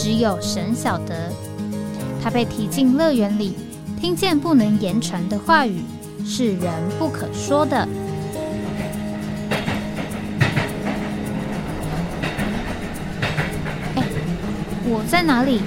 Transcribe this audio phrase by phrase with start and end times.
[0.00, 1.32] 只有神晓得，
[2.22, 3.56] 他被提进乐园里，
[4.00, 5.82] 听见不能言传的话语，
[6.24, 7.76] 是人不可说的。
[13.96, 14.04] 哎，
[14.84, 15.62] 我在哪里？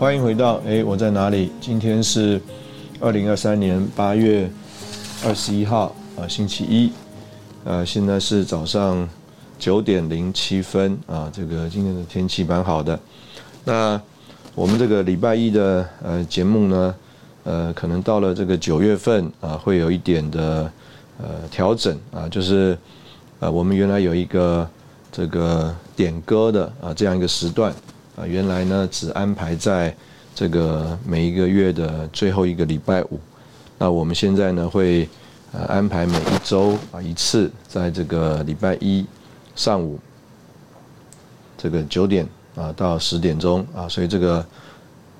[0.00, 1.52] 欢迎回到哎，我在哪里？
[1.60, 2.42] 今天是
[2.98, 4.50] 二零二三年八月
[5.24, 6.90] 二十一号啊，星期一。
[7.62, 9.08] 呃，现在是早上。
[9.60, 12.98] 九点零七分啊，这个今天的天气蛮好的。
[13.62, 14.00] 那
[14.54, 16.94] 我们这个礼拜一的呃节目呢，
[17.44, 20.72] 呃，可能到了这个九月份啊，会有一点的
[21.18, 22.76] 呃调整啊，就是
[23.38, 24.66] 呃我们原来有一个
[25.12, 27.70] 这个点歌的啊这样一个时段
[28.16, 29.94] 啊，原来呢只安排在
[30.34, 33.20] 这个每一个月的最后一个礼拜五，
[33.76, 35.06] 那我们现在呢会
[35.52, 39.04] 呃安排每一周啊一次，在这个礼拜一。
[39.60, 39.98] 上午
[41.58, 44.42] 这个九点啊到十点钟啊，所以这个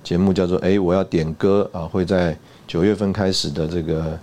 [0.02, 2.34] 节目叫做“哎，我要点歌啊”，会在
[2.66, 4.19] 九月份开始的这个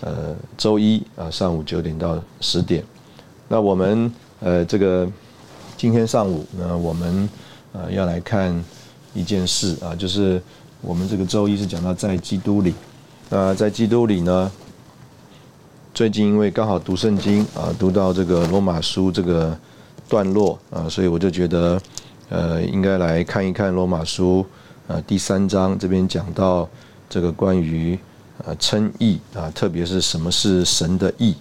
[0.00, 2.82] 呃周一啊上午九点到十点。
[3.46, 5.08] 那我们呃这个
[5.76, 7.28] 今天上午呢，我们
[7.72, 8.52] 呃要来看
[9.14, 10.42] 一件事啊，就是
[10.80, 12.74] 我们这个周一是讲到在基督里。
[13.30, 14.50] 那在基督里呢？
[15.94, 19.54] 最近因为刚好读圣经啊，读到这个罗马书这个
[20.08, 21.78] 段落啊，所以我就觉得，
[22.30, 24.44] 呃，应该来看一看罗马书
[24.88, 26.66] 啊第三章这边讲到
[27.10, 27.98] 这个关于
[28.42, 31.36] 呃称义啊，特别是什么是神的义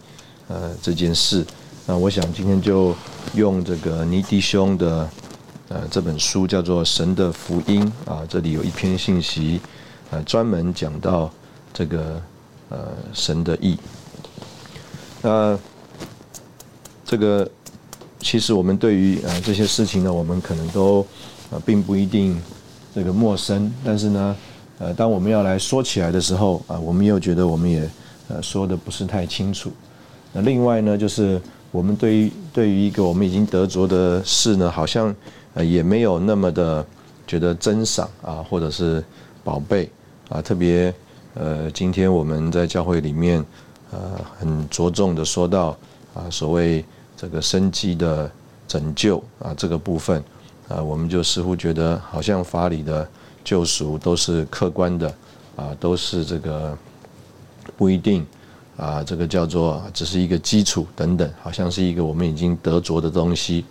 [0.49, 1.45] 呃这件事。
[1.85, 2.93] 那我想今天就
[3.33, 5.09] 用这个尼迪兄的
[5.69, 9.61] 呃这本书叫做《神的福音》啊，这里有一篇信息
[10.09, 11.31] 呃专门讲到
[11.73, 12.21] 这个
[12.67, 12.79] 呃
[13.13, 13.77] 神的义。
[15.21, 15.57] 那
[17.05, 17.47] 这个
[18.19, 21.05] 其实我们对于呃这些事情呢，我们可能都
[21.51, 22.41] 呃并不一定
[22.95, 24.35] 这个陌生，但是呢，
[24.79, 27.87] 呃，当我们要来说起来的时候啊，我们又觉得我们也
[28.29, 29.71] 呃说的不是太清楚。
[30.33, 31.39] 那另外呢，就是
[31.71, 35.13] 我们对于对于一个我们已经得着的事呢，好像
[35.53, 36.85] 呃也没有那么的
[37.27, 39.03] 觉得珍赏啊，或者是
[39.43, 39.89] 宝贝
[40.29, 40.93] 啊，特别
[41.35, 43.45] 呃今天我们在教会里面。
[43.91, 43.99] 呃，
[44.39, 45.77] 很着重的说到
[46.13, 46.83] 啊，所谓
[47.17, 48.31] 这个生机的
[48.65, 50.23] 拯救啊，这个部分
[50.69, 53.05] 啊，我们就似乎觉得好像法理的
[53.43, 55.13] 救赎都是客观的
[55.57, 56.77] 啊，都是这个
[57.75, 58.25] 不一定
[58.77, 63.65] 啊，这个叫做只是一个基础等等，好像是一个我们已经得着的东西。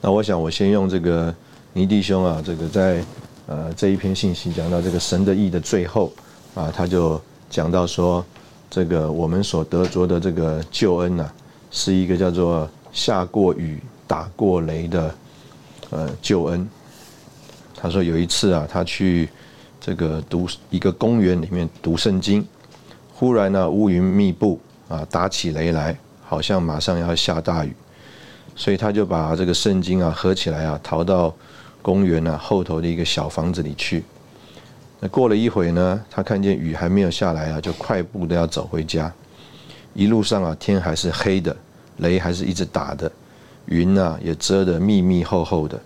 [0.00, 1.34] 那我想我先用这个
[1.72, 3.04] 尼弟兄啊，这个在
[3.48, 6.12] 呃这一篇信息讲到这个神的意的最后
[6.54, 7.20] 啊，他就
[7.50, 8.24] 讲到说。
[8.74, 11.30] 这个我们所得着的这个救恩呢，
[11.70, 15.14] 是一个叫做下过雨、打过雷的
[15.90, 16.66] 呃救恩。
[17.76, 19.28] 他说有一次啊，他去
[19.78, 22.48] 这个读一个公园里面读圣经，
[23.12, 24.58] 忽然呢乌云密布
[24.88, 25.94] 啊，打起雷来，
[26.24, 27.76] 好像马上要下大雨，
[28.56, 31.34] 所以他就把这个圣经啊合起来啊，逃到
[31.82, 34.02] 公园呢后头的一个小房子里去。
[35.04, 39.12] 那过了一会呢，他看见雨还没有下来啊，就快步的要走回家。
[39.94, 41.56] 一路上啊，天还是黑的，
[41.96, 43.10] 雷还是一直打的，
[43.66, 45.76] 云啊也遮得密密厚厚的。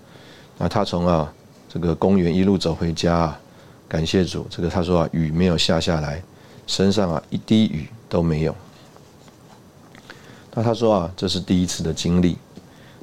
[0.59, 1.33] 那他从啊
[1.67, 3.41] 这个公园一路走回家啊，
[3.89, 6.23] 感谢主，这个他说啊雨没有下下来，
[6.67, 8.55] 身上啊一滴雨都没有。
[10.53, 12.37] 那他说啊这是第一次的经历。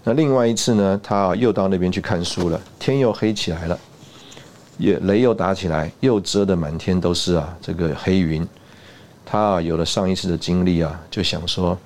[0.04, 3.80] 那另外一次呢，他又到那边去看书了，天又黑起来了。
[4.78, 8.48] 也雷又打起来，又遮得满天都是啊，这个黑云。
[9.26, 11.78] 他啊有了上一次的经历啊，就想说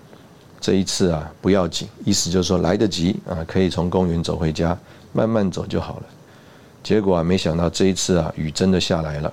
[0.59, 4.77] 这一次啊不要紧，意思就是说来得及啊，可以从公园走回家，
[5.13, 6.03] 慢慢走就好了。
[6.81, 9.31] 结果啊，没想到这一次啊雨真的下来了。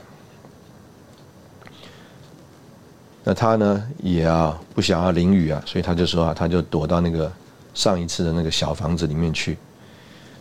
[3.24, 7.32] 那他呢也啊不想要淋雨啊，所以他就说啊，他就躲到那个
[7.72, 9.56] 上一次的那个小房子里面去。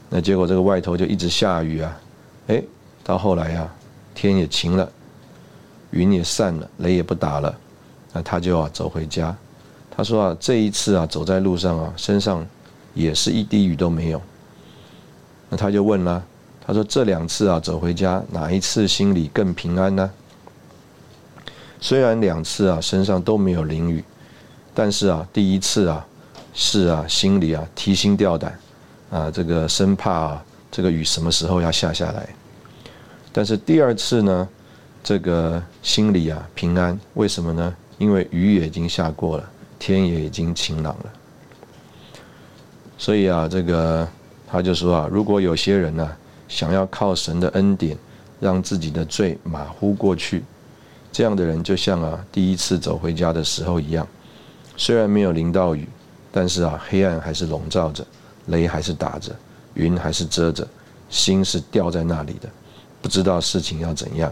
[0.10, 2.00] 那结果这个外头就一直下雨啊，
[2.48, 2.64] 哎。
[3.04, 3.70] 到后来呀，
[4.16, 4.90] 天也晴了，
[5.92, 7.54] 云也散了，雷也不打了，
[8.14, 9.36] 那他就啊走回家。
[9.96, 12.46] 他说啊，这一次啊走在路上啊，身上
[12.94, 14.22] 也是一滴雨都没有。
[15.50, 16.24] 那他就问了，
[16.66, 20.10] 他说这两次啊走回家，哪一次心里更平安呢？
[21.80, 24.04] 虽然两次啊身上都没有淋雨，
[24.74, 26.06] 但是啊第一次啊
[26.54, 28.58] 是啊心里啊提心吊胆
[29.12, 32.28] 啊，这个生怕啊这个雨什么时候要下下来。
[33.34, 34.48] 但是第二次呢，
[35.04, 37.76] 这个心里啊平安，为什么呢？
[37.98, 41.14] 因为雨也已经下过了，天也已经晴朗了。
[42.98, 44.08] 所以啊，这个。
[44.46, 46.08] 他就说啊，如果有些人呢，
[46.48, 47.98] 想要靠神的恩典，
[48.40, 50.44] 让自己的罪马虎过去，
[51.12, 54.08] 这样的人就像啊第一次走回家的时候一样，
[54.78, 55.88] 虽然没有淋到雨，
[56.32, 58.06] 但是啊黑暗还是笼罩着，
[58.46, 59.36] 雷还是打着，
[59.74, 60.68] 云还是遮着，
[61.10, 62.48] 心是吊在那里的，
[63.04, 64.32] 不知道事情要怎样。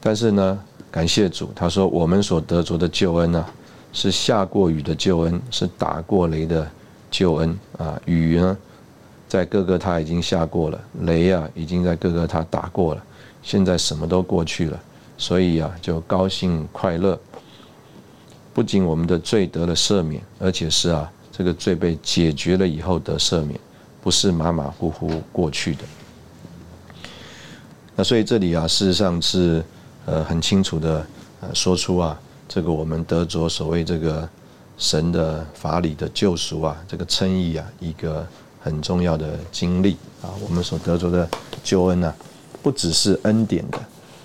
[0.00, 0.58] 但是呢，
[0.92, 3.44] 感谢主，他说我们所得着的救恩呢，
[3.92, 6.70] 是下过雨的救恩，是打过雷的
[7.10, 8.56] 救恩啊，雨呢。
[9.28, 13.02] 在各个他已经下过了雷啊，已经在各个他打过了，
[13.42, 14.78] 现在什么都过去了，
[15.16, 17.18] 所以啊就高兴快乐。
[18.52, 23.58] 不仅我们的罪得了赦免，而且是啊这个罪被解决了以后得赦免，
[24.02, 25.84] 不是马马虎虎过去的。
[28.02, 29.64] 所以这里啊事实上是
[30.06, 31.06] 呃很清楚的
[31.40, 32.18] 呃说出啊
[32.48, 34.28] 这个我们得着所谓这个
[34.78, 38.26] 神的法理的救赎啊这个称义啊一个。
[38.64, 41.28] 很重要的经历啊，我们所得着的
[41.64, 42.14] 救恩呢，
[42.62, 43.80] 不只是恩典的，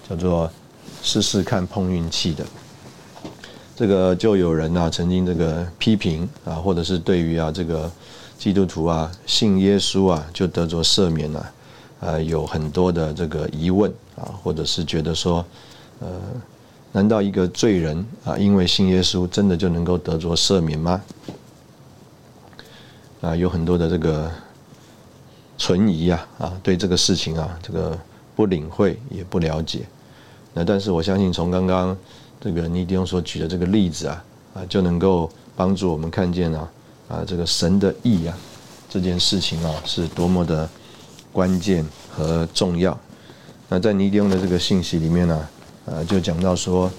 [0.08, 0.48] 叫做
[1.02, 2.46] 试试看碰运气的。
[3.76, 7.92] 这个就有人啊，曾经这个批评啊，或者是对于啊这个
[8.38, 11.52] 基督徒啊信耶稣啊就得着赦免了，
[12.00, 15.44] 呃，有很多的这个疑问啊，或者是觉得说，
[16.00, 16.08] 呃，
[16.92, 21.02] 难道一个罪人啊，因为信耶稣真的就能够得着赦免吗？
[23.22, 24.32] 啊，有很多的这个
[25.58, 27.98] 存疑啊，啊，对这个事情啊，这个
[28.36, 29.88] 不领会也不了解。
[30.54, 31.98] 那但是我相信，从刚刚
[32.40, 34.24] 这个尼迪翁所举的这个例子啊，
[34.54, 36.70] 啊，就能够帮助我们看见啊，
[37.10, 38.38] 啊，这个神的意啊，
[38.88, 40.70] 这件事情啊，是多么的
[41.38, 42.98] 关键和重要。
[43.70, 45.48] 那在尼迪翁的这个信息里面呢，
[45.86, 46.92] 啊，就讲到说，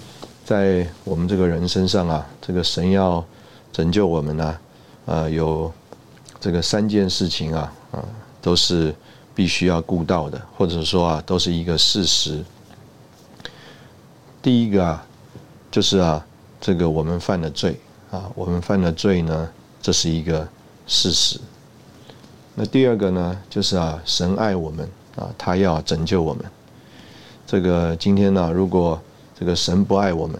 [0.45, 3.21] 在我们这个人身上啊，这个神要
[3.73, 4.57] 拯救我们呢，
[5.05, 5.69] 啊，有。
[6.39, 7.99] 这个三件事情啊，啊，
[8.41, 8.95] 都是
[9.35, 12.41] 必须要顾到的，或者说啊，都是一个事实。
[14.41, 15.05] 第一个啊，
[15.69, 16.25] 就是啊，
[16.61, 17.77] 这个我们犯了罪
[18.09, 19.49] 啊，我们犯了罪呢，
[19.81, 20.47] 这是一个
[20.87, 21.37] 事实。
[22.61, 24.85] 那第二个呢，就是啊，神爱我们
[25.15, 26.43] 啊，他要拯救我们。
[27.47, 29.01] 这个今天呢，如果
[29.33, 30.37] 这个神不爱我们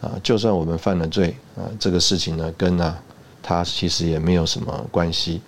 [0.00, 2.98] 啊，就算我们犯了罪啊，这个事情呢，跟啊。
[3.46, 5.42] 他其实也没有什么关系，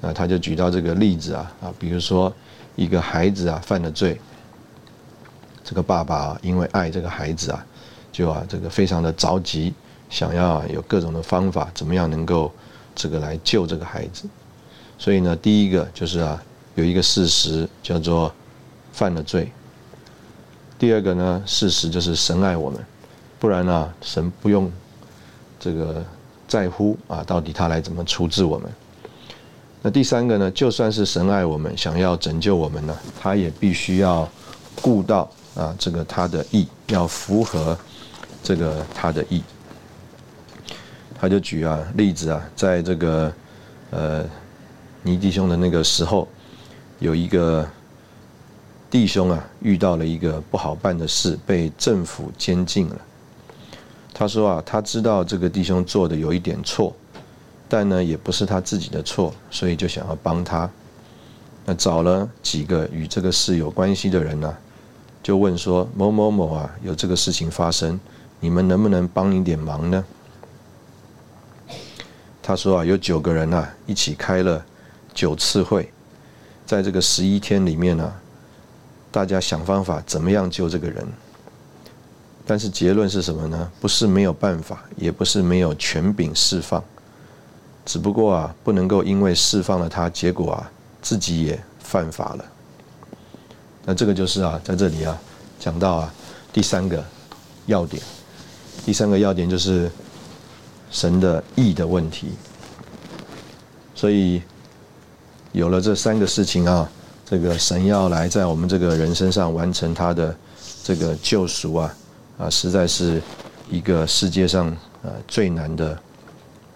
[0.00, 2.32] 那他就举到这个例子啊啊，比如说
[2.74, 4.18] 一个孩子啊犯了罪，
[5.62, 7.66] 这个爸爸啊因为爱这个孩子啊，
[8.10, 9.74] 就啊这个非常的着急，
[10.08, 12.50] 想要有各种的方法，怎么样能够
[12.94, 14.24] 这个来救这个孩子。
[14.98, 16.42] 所以呢，第一个就是啊
[16.74, 18.32] 有一个事实叫做
[18.92, 19.50] 犯了罪。
[20.78, 22.78] 第二个呢事实就是神爱我们，
[23.38, 24.70] 不然呢神不用
[25.58, 26.04] 这个。
[26.48, 28.70] 在乎啊，到底他来怎么处置我们？
[29.80, 30.50] 那第三个呢？
[30.50, 34.28] 就算是神爱我们，想要拯救我们呢，他也必须要
[34.82, 37.78] 顾到啊，这个他的意要符合
[38.42, 39.42] 这个他的意。
[41.18, 43.32] 他就举啊例子啊，在这个
[43.88, 44.22] 呃
[45.02, 46.28] 尼弟兄的那个时候，
[47.00, 47.68] 有一个
[48.90, 52.96] 弟兄啊遇到了一个不好办的事，被政府监禁了。
[54.14, 56.94] 他说啊，他知道这个弟兄做的有一点错，
[57.68, 60.70] 但呢也不是他自己的错，所以就想要帮他。
[61.64, 64.56] 那找了几个与这个事有关系的人呢，
[65.22, 67.98] 就问说某某某啊，有这个事情发生，
[68.40, 70.04] 你们能不能帮一点忙呢？
[72.42, 74.64] 他说啊，有九个人啊，一起开了
[75.14, 75.92] 九次会，
[76.66, 78.12] 在这个十一天里面呢，
[79.10, 81.06] 大家想方法怎么样救这个人。
[82.44, 83.70] 但是结论是什么呢？
[83.80, 86.82] 不是没有办法，也不是没有权柄释放，
[87.84, 92.44] 只不过啊，不能够因为释放了他，结果啊，自己也犯法了。
[93.84, 95.16] 那这个就是啊，在这里啊，
[95.60, 96.14] 讲到啊，
[96.52, 97.04] 第三个
[97.66, 98.02] 要点，
[98.84, 99.88] 第三个要点就是
[100.90, 102.32] 神的义的问题。
[103.94, 104.42] 所以
[105.52, 106.88] 有了这三个事情啊，
[107.24, 110.34] 这个神要来在我们这个人身上完成他的
[110.82, 111.94] 这个救赎啊。
[112.38, 113.20] 啊，实在是
[113.70, 115.98] 一个世界上呃最难的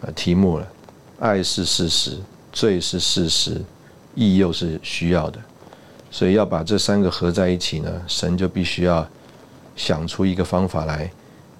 [0.03, 0.67] 呃题目了。
[1.19, 2.19] 爱是事实，
[2.53, 3.61] 罪是事实，
[4.15, 5.39] 义又是需要的，
[6.11, 9.05] 所以要把这三个合在一起呢，神就必须要
[9.75, 11.11] 想出一个方法来，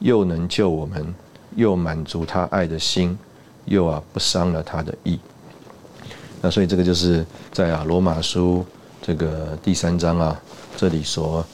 [0.01, 1.15] 又能救我们，
[1.57, 3.19] 又满足他爱的心，
[3.65, 5.19] 又啊不伤了他的意。
[6.47, 8.65] 那所以这个就是在啊罗马书
[9.03, 10.41] 这个第三章啊
[10.77, 11.45] 这里所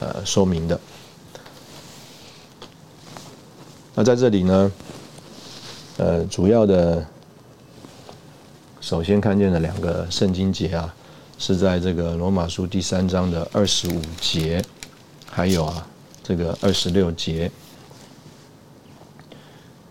[0.00, 0.80] 呃说明的。
[3.94, 4.72] 那在这里呢，
[5.98, 7.06] 呃，主要的
[8.80, 10.94] 首先看见的两个圣经节啊，
[11.36, 14.64] 是在这个罗马书第三章的二十五节，
[15.30, 15.86] 还有啊
[16.22, 17.50] 这个二十六节，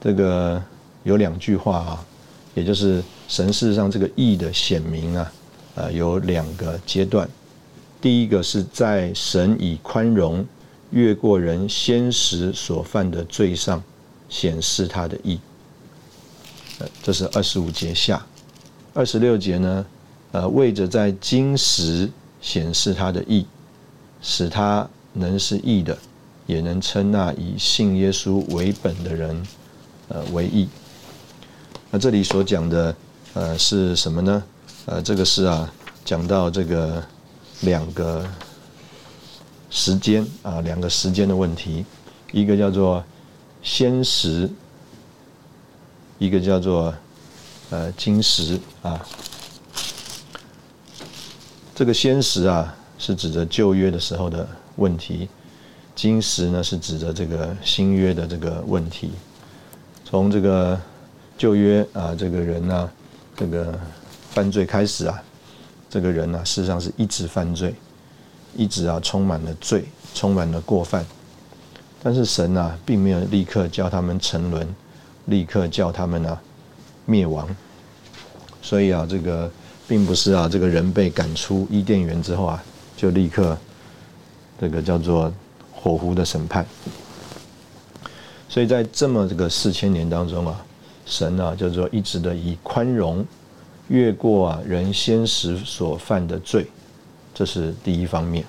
[0.02, 0.60] 这个
[1.04, 2.06] 有两句话啊，
[2.58, 5.32] 也就是神事上这个义的显明啊，
[5.76, 7.30] 呃，有两个阶段，
[8.02, 10.44] 第一个是在神以宽容
[10.90, 13.82] 越过人先时所犯的罪上。
[14.30, 15.40] 显示他的意，
[16.80, 18.22] 呃，这是二十五节下，
[18.94, 19.86] 二十六节呢，
[20.34, 22.12] 呃，为着在今时
[22.42, 23.46] 显示他的义，
[24.22, 25.98] 使他能是义的，
[26.46, 29.48] 也能称那以信耶稣为本的人，
[30.10, 30.68] 呃，为义。
[31.92, 32.96] 那这里所讲的，
[33.34, 34.44] 呃，是什么呢？
[34.86, 35.72] 呃，这个是啊，
[36.04, 37.04] 讲到这个
[37.62, 38.26] 两个
[39.70, 41.86] 时间啊，两个时间的问题，
[42.32, 43.04] 一个叫做。
[43.64, 44.50] 先时，
[46.20, 46.94] 一个叫做
[47.70, 49.06] 呃金石啊，
[51.76, 55.28] 这个先时啊是指着旧约的时候的问题，
[55.96, 59.12] 金时呢是指着这个新约的这个问题。
[60.06, 60.80] 从这个
[61.38, 62.90] 旧约啊，这个人呢，
[63.36, 63.78] 这个
[64.32, 65.22] 犯罪开始啊，
[65.90, 67.76] 这个人呢事实上是一直犯罪，
[68.56, 71.06] 一直啊充满了罪，充满了过犯。
[72.02, 74.68] 但是神啊，并没有立刻叫他们沉沦，
[75.26, 76.42] 立刻叫他们啊
[77.06, 77.48] 灭亡。
[78.62, 79.50] 所以啊，这个
[79.88, 82.64] 并不是啊，这个人被赶出伊甸园之后啊，
[82.96, 83.58] 就立刻
[84.60, 85.32] 这个叫做
[85.72, 86.66] 火湖的审判。
[88.50, 90.66] 所以在这么这个四千年当中啊，
[91.08, 93.26] 神啊叫做一直的以宽容
[93.88, 96.68] 越过啊人先时所犯的罪，
[97.34, 98.46] 这是第一方面。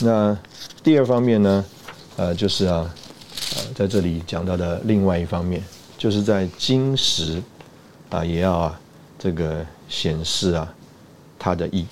[0.00, 0.38] 那
[0.82, 1.64] 第二方面呢？
[2.16, 2.94] 呃，就是啊，
[3.56, 5.62] 呃，在这里讲到的另外一方面，
[5.96, 7.42] 就是在今时
[8.10, 8.80] 啊，也要啊，
[9.18, 10.74] 这个显示啊，
[11.38, 11.86] 他的意。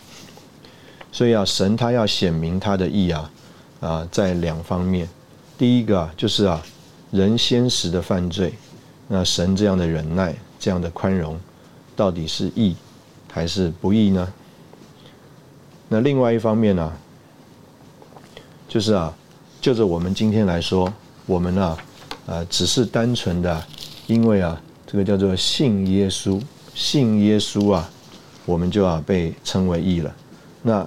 [1.10, 3.30] 所以啊，神他要显明他的意啊，
[3.80, 5.08] 啊，在两方面。
[5.56, 6.62] 第一个啊，就是啊，
[7.10, 8.52] 人先时的犯罪，
[9.08, 11.38] 那神这样的忍耐、这样的宽容，
[11.94, 12.76] 到底是义
[13.32, 14.32] 还是不义呢？
[15.88, 16.92] 那另外一方面呢，
[18.68, 19.14] 就是啊。
[19.58, 20.92] 就着我们今天来说，
[21.24, 21.76] 我们啊，
[22.26, 23.66] 呃，只是单纯的，
[24.06, 26.40] 因为啊，这个叫做信耶稣，
[26.72, 27.90] 信耶稣啊，
[28.44, 30.14] 我们就要被称为义了。
[30.62, 30.86] 那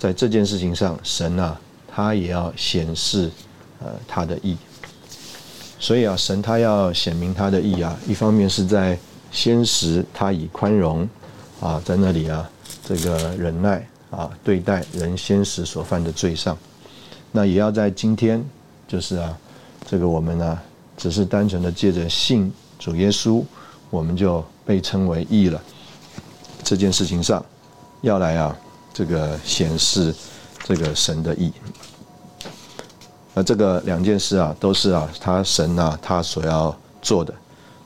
[0.00, 3.30] 在这件事情上，神啊，他也要显示
[3.78, 4.56] 呃他的义。
[5.82, 8.96] 所以啊，神他要显明他的意啊，一方面是在
[9.32, 11.08] 先时他以宽容
[11.60, 12.48] 啊，在那里啊，
[12.84, 16.56] 这个忍耐啊，对待人先时所犯的罪上。
[17.32, 18.40] 那也要在今天，
[18.86, 19.36] 就是啊，
[19.84, 20.56] 这个我们呢，
[20.96, 23.42] 只是单纯的借着信主耶稣，
[23.90, 25.60] 我们就被称为义了。
[26.62, 27.44] 这件事情上，
[28.02, 28.56] 要来啊，
[28.94, 30.14] 这个显示
[30.62, 31.52] 这个神的义。
[33.34, 37.32] 那这个两件事啊，都是啊，他神啊，他所要做的。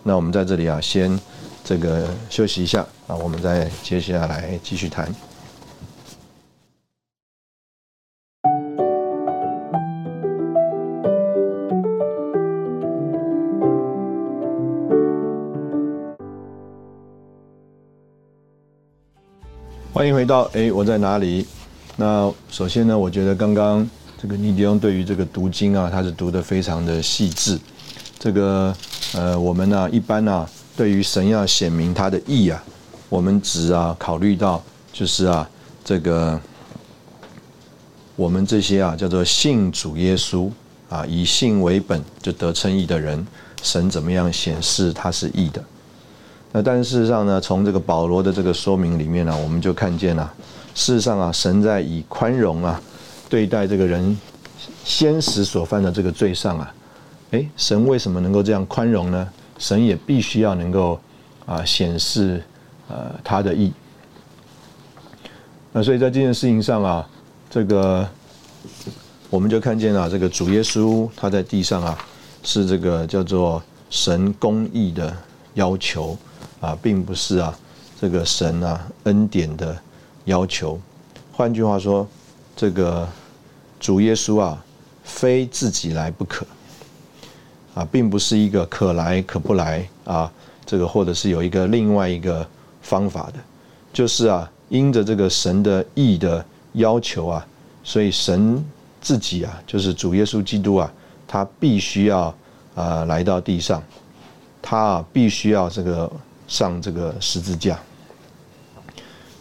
[0.02, 1.18] 那我们在这里啊，先
[1.62, 5.08] 这个休息一下啊，我们再接下来继续谈。
[19.92, 21.46] 欢迎回到哎，我在哪里？
[21.96, 23.88] 那首先呢，我觉得刚刚
[24.20, 27.58] 这个尼迪翁对于这个读经啊，他是读的非常的细致。
[28.18, 28.74] 这个
[29.14, 32.62] 呃，我们呢一般呢，对于神要显明他的意啊，
[33.10, 35.48] 我们只啊考虑到就是啊
[35.84, 36.40] 这个
[38.16, 40.50] 我们这些啊叫做信主耶稣
[40.88, 43.24] 啊，以信为本就得称义的人，
[43.62, 45.62] 神怎么样显示他是义的？
[46.52, 50.32] 那但事实上呢，从这个保罗的这个说明里面呢，我们就看见了，
[50.74, 52.80] 事实上啊，神在以宽容啊
[53.28, 54.18] 对待这个人
[54.84, 56.74] 先时所犯的这个罪上啊，
[57.30, 59.28] 诶，神为什么能够这样宽容呢？
[59.58, 61.00] 神也必须要能够
[61.44, 62.42] 啊显示
[62.88, 63.72] 呃他的意。
[65.72, 67.08] 那所以在这件事情上啊，
[67.50, 68.08] 这个
[69.30, 71.98] 我们就看见了这个主耶稣他在地上啊
[72.42, 75.16] 是这个叫做神公义的。
[75.56, 76.14] 要求
[76.60, 77.58] 啊，并不是啊
[77.98, 79.74] 这个神啊恩典的
[80.26, 80.78] 要求。
[81.32, 82.06] 换句话说，
[82.56, 83.06] 这个
[83.78, 84.64] 主耶稣啊，
[85.04, 86.44] 非自己来不可。
[87.74, 90.32] 啊，并不是一个可来可不来啊，
[90.64, 92.48] 这个或者是有一个另外一个
[92.80, 93.34] 方法的，
[93.92, 97.46] 就是啊，因着这个神的意的要求啊，
[97.84, 98.64] 所以神
[99.02, 100.90] 自己啊，就是主耶稣基督啊，
[101.28, 102.34] 他必须要
[102.74, 103.82] 啊来到地上，
[104.62, 106.10] 他啊必须要这个
[106.48, 107.78] 上这个十字架，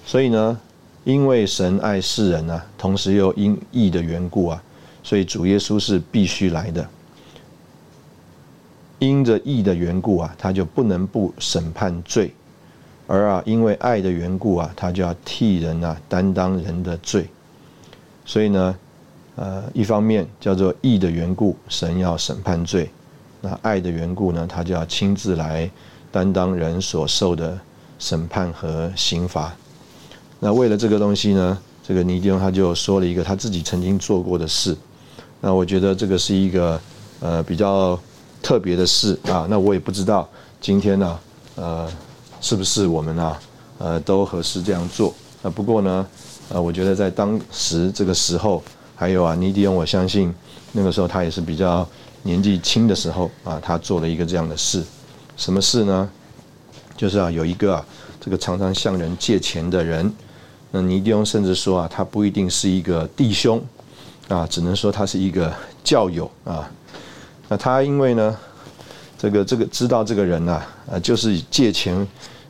[0.06, 0.60] 所以呢。
[1.06, 4.62] 因为神爱世人啊，同时又因义的缘故啊，
[5.04, 6.86] 所以主耶稣是必须来的。
[8.98, 12.30] 因着义的缘故啊，他就不能不审判罪；
[13.06, 17.28] 而啊，因为爱的缘故啊，他就要替人啊担当人的罪。
[18.26, 18.76] 所以呢，
[19.36, 22.86] 呃，一方面叫做义的缘故，神要审判罪；
[23.42, 25.70] 那爱的缘故呢，他就要亲自来
[26.12, 27.60] 担当人所受的
[28.00, 29.56] 审判和刑罚。
[30.40, 34.76] 那为了这个东西呢，这个尼迪翁他就说了一个他自己曾经做过的事。
[35.42, 36.80] 那我觉得这个是一个
[37.20, 38.00] 呃比较
[38.42, 39.48] 特别的事啊。
[39.50, 40.28] 那我也不知道
[40.60, 41.20] 今天呢，
[41.56, 41.88] 呃，
[42.42, 43.40] 是不是我们啊，
[43.78, 45.14] 呃，都合适这样做。
[45.42, 46.06] 那不过呢，
[46.50, 48.62] 呃，我觉得在当时这个时候，
[48.96, 50.34] 还有啊，尼迪翁，我相信
[50.72, 51.88] 那个时候他也是比较
[52.24, 54.84] 年纪轻的时候啊，他做了一个这样的事。
[55.38, 56.10] 什么事呢？
[56.98, 57.86] 就是啊，有一个啊，
[58.20, 60.12] 这个常常向人借钱的人。
[60.72, 63.64] 那尼迪翁甚至说啊，他不一定是一个弟兄
[64.28, 65.54] 啊，只能说他是一个
[65.84, 66.70] 教友啊。
[67.48, 68.38] 那他因为呢，
[69.18, 72.06] 这个这个知道这个人呐，呃，就是借钱，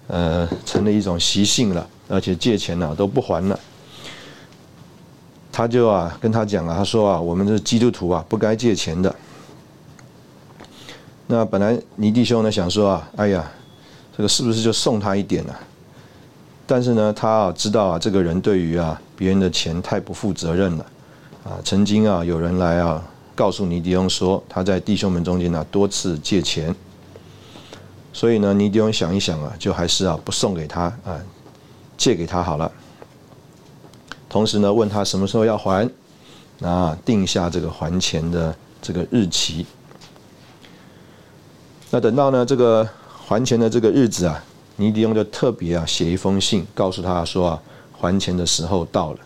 [0.07, 3.59] 呃，成了一种习性了，而且借钱呢都不还了。
[5.51, 9.13] 他就啊跟他讲啊，他说啊，我们是基督徒啊，不该借钱的。
[11.27, 13.51] 那本来尼弟兄呢想说啊，哎呀，
[14.15, 15.53] 这个是不是就送他一点呢？
[16.67, 20.85] 但是呢，他啊知道啊，这个人对于啊别人的钱太不负责任了，
[21.43, 23.03] 啊，曾经啊有人来啊
[23.35, 26.75] 告诉尼迪翁说他在弟兄们中间呢多次借钱，
[28.11, 31.21] 所以呢尼迪翁想一想啊，就还是啊不送给他啊，
[31.97, 32.71] 借给他好了。
[34.27, 35.87] 同时呢问他什么时候要还，
[36.61, 39.67] 啊定下这个还钱的这个日期。
[41.91, 44.43] 那等到呢这个还钱的这个日子啊。
[44.77, 47.61] 尼迪翁就特别啊写一封信，告诉他说啊
[47.93, 49.19] 还钱的时候到了。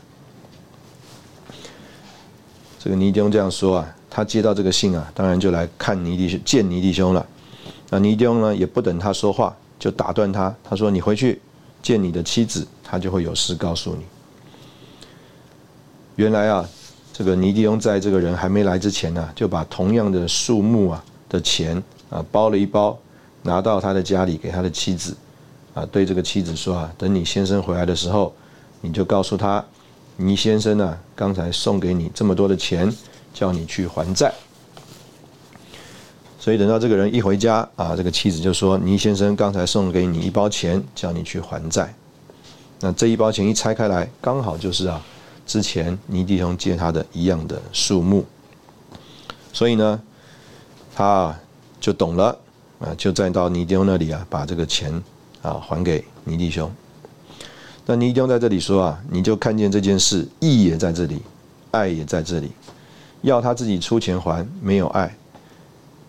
[2.77, 7.25] 这个尼迪翁这样说啊，他接到这个信啊，当然就来看尼迪见尼迪兄了。
[7.89, 11.41] 那尼迪翁呢也不等他说话，就打断他，他说：“你回去
[11.81, 14.03] 见你的妻子，他就会有事告诉你。”
[16.15, 16.69] 原来啊，
[17.11, 22.97] 这个尼迪翁在这个人还没来之前呢，就把同样的数目啊的钱啊包了一包，
[23.41, 25.17] 拿到他的家里给他的妻子。
[25.79, 28.33] 啊，对这个妻子说啊，等你先生回来的时候，
[28.81, 29.63] 你就告诉他，
[30.17, 32.93] 倪先生呢，刚才送给你这么多的钱，
[33.33, 34.33] 叫你去还债。
[36.37, 41.93] 所以等到这个人一回家啊，这个妻子就说，倪先生刚才送给你一包钱，叫你去还债。
[42.81, 45.01] 那这一包钱一拆开来，刚好就是啊，
[45.45, 48.25] 之前倪弟兄借他的一样的数目。
[49.53, 50.01] 所以呢，
[50.93, 51.33] 他
[51.79, 52.37] 就懂了
[52.79, 55.01] 啊，就再到倪丢那里啊，把这个钱。
[55.41, 56.71] 啊，还给尼弟兄。
[57.85, 61.21] 那尼弟兄在这里说啊，你就看见这件事，义也在这里，
[61.71, 62.51] 爱也在这里。
[63.21, 65.09] 要他自己出钱还，没有爱；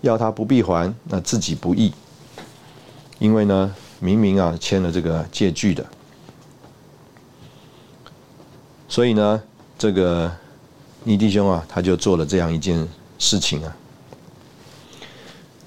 [0.02, 1.92] 要他不必还，那自己不义。
[3.18, 5.86] 因为呢，明明啊签了这个借据的，
[8.88, 9.42] 所以呢，
[9.78, 10.30] 这个
[11.04, 12.86] 尼弟兄啊，他就做了这样一件
[13.18, 13.76] 事情啊。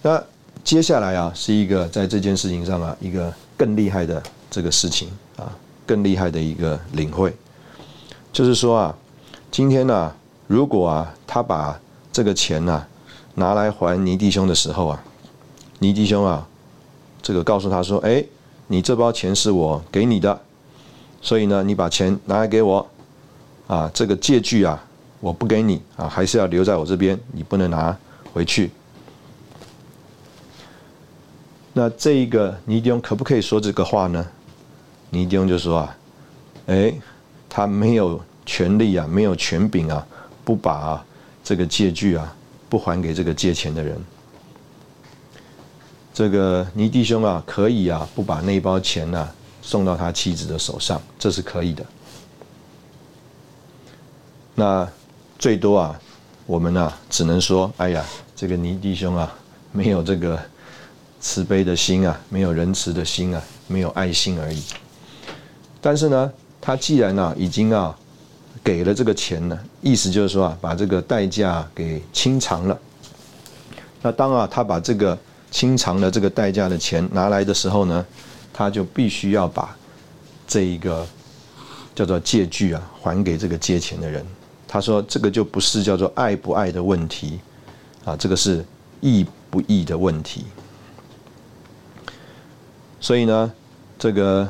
[0.02, 0.24] 那
[0.64, 3.34] 接下来啊，是一个在这件事情上啊，一个。
[3.64, 4.22] 更厉害的
[4.52, 5.50] 这个事情啊，
[5.86, 7.34] 更厉害的一个领会，
[8.34, 8.94] 就是说啊，
[9.50, 10.14] 今天呢，
[10.48, 11.80] 如果啊，他把
[12.12, 12.86] 这个钱呢
[13.36, 15.02] 拿来还尼弟兄的时候啊，
[15.80, 16.46] 尼弟兄啊，
[17.22, 18.22] 这个告诉他说：“哎，
[18.68, 20.38] 你这包钱是我给你的，
[21.22, 22.86] 所以呢，你把钱拿来给我
[23.68, 24.84] 啊，这个借据啊，
[25.22, 27.98] 我不给你啊，还是要留在我这边，你不能拿
[28.34, 28.70] 回去。”
[31.76, 34.24] 那这一个尼迪翁可不可以说这个话呢？
[35.10, 35.98] 尼迪翁就说啊，
[36.68, 36.94] 哎，
[37.50, 40.06] 他没有权利啊，没有权柄啊，
[40.46, 41.04] 不把
[41.44, 42.36] 这个借据啊，
[42.70, 44.00] 不还给这个借钱的人。
[46.14, 49.28] 这个尼弟兄啊，可以啊，不把那包钱呢
[49.64, 51.84] 送到他妻子的手上，这是可以的。
[54.54, 54.88] 那
[55.40, 56.00] 最多啊，
[56.46, 58.06] 我们呢只能说，哎呀，
[58.36, 59.34] 这个尼弟兄啊，
[59.72, 60.40] 没有这个。
[61.24, 64.62] 慈悲的心啊，没有仁慈的心啊，没有爱心而已。
[65.80, 67.98] 但是呢，他既然啊已经啊
[68.62, 72.78] 给了这个钱呢，意思就是说啊，把这个代价给清偿了。
[74.02, 75.18] 那当啊他把这个
[75.50, 78.06] 清偿了这个代价的钱拿来的时候呢，
[78.52, 79.74] 他就必须要把
[80.46, 81.08] 这一个
[81.96, 84.26] 叫做借据啊还给这个借钱的人。
[84.68, 87.40] 他说这个就不是叫做爱不爱的问题
[88.04, 88.64] 啊，这个是
[89.00, 90.44] 义不义的问题。
[93.04, 93.52] 所以呢，
[94.00, 94.50] 这个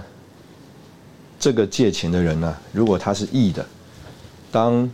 [1.39, 3.65] 这个借钱的人呢，如果他是义的，
[4.51, 4.87] 当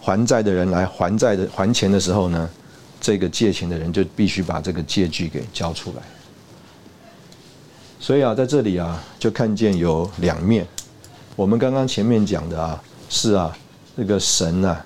[0.00, 2.50] 还债的人来还债的还钱的时候呢，
[3.00, 6.02] 这个借钱的人就必须把这个借据给交出来。
[8.00, 10.66] 所以啊，在这里啊，就看见有两面。
[11.36, 13.56] 我们刚刚前面讲的啊，是啊。
[13.96, 14.76] 这个神呢，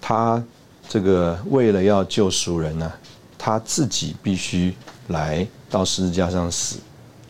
[0.00, 0.40] 他
[0.88, 2.92] 这个为了要救赎人呢，
[3.36, 4.72] 他自己必须
[5.08, 6.78] 来到十字架上死，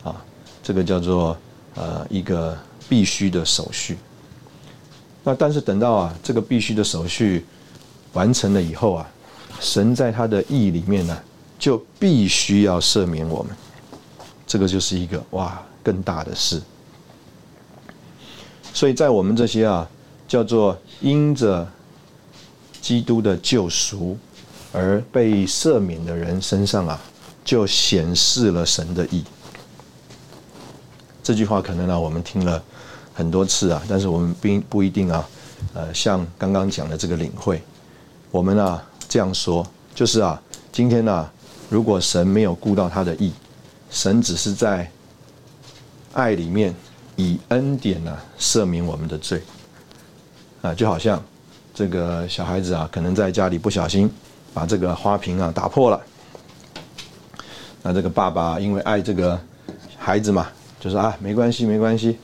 [0.03, 0.15] 啊，
[0.63, 1.37] 这个叫做
[1.75, 3.97] 呃一个必须的手续。
[5.23, 7.45] 那但是等到啊这个必须的手续
[8.13, 9.09] 完成了以后啊，
[9.59, 11.17] 神在他的意里面呢，
[11.57, 13.55] 就必须要赦免我们，
[14.47, 16.61] 这个就是一个哇更大的事。
[18.73, 19.89] 所以在我们这些啊。
[20.29, 21.67] 叫做因着
[22.79, 24.15] 基督的救赎
[24.71, 27.01] 而被赦免的人身上啊，
[27.43, 29.23] 就显示了神的意。
[31.21, 32.63] 这句话可能呢，我们听了
[33.13, 35.29] 很多次啊，但是我们并不一定啊，
[35.73, 37.61] 呃，像刚刚讲的这个领会，
[38.31, 41.29] 我们啊这样说，就是啊，今天呢，
[41.69, 43.31] 如果神没有顾到他的意，
[43.91, 44.89] 神只是在
[46.13, 46.73] 爱里面
[47.15, 49.41] 以恩典呢赦免我们的罪。
[50.61, 51.23] 啊，就好像
[51.73, 54.09] 这个小孩子啊，可能在家里不小心
[54.53, 56.01] 把这个花瓶啊打破了。
[57.81, 59.39] 那这个爸爸因为爱这个
[59.97, 60.47] 孩子嘛，
[60.79, 62.17] 就说啊，没关系，没关系，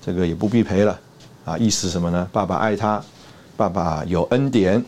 [0.00, 0.98] 这个也不必赔了。
[1.44, 2.28] 啊，意思什么呢？
[2.30, 3.02] 爸爸爱他，
[3.56, 4.84] 爸爸有恩典，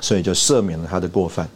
[0.00, 1.48] 所以就赦免了他的过犯。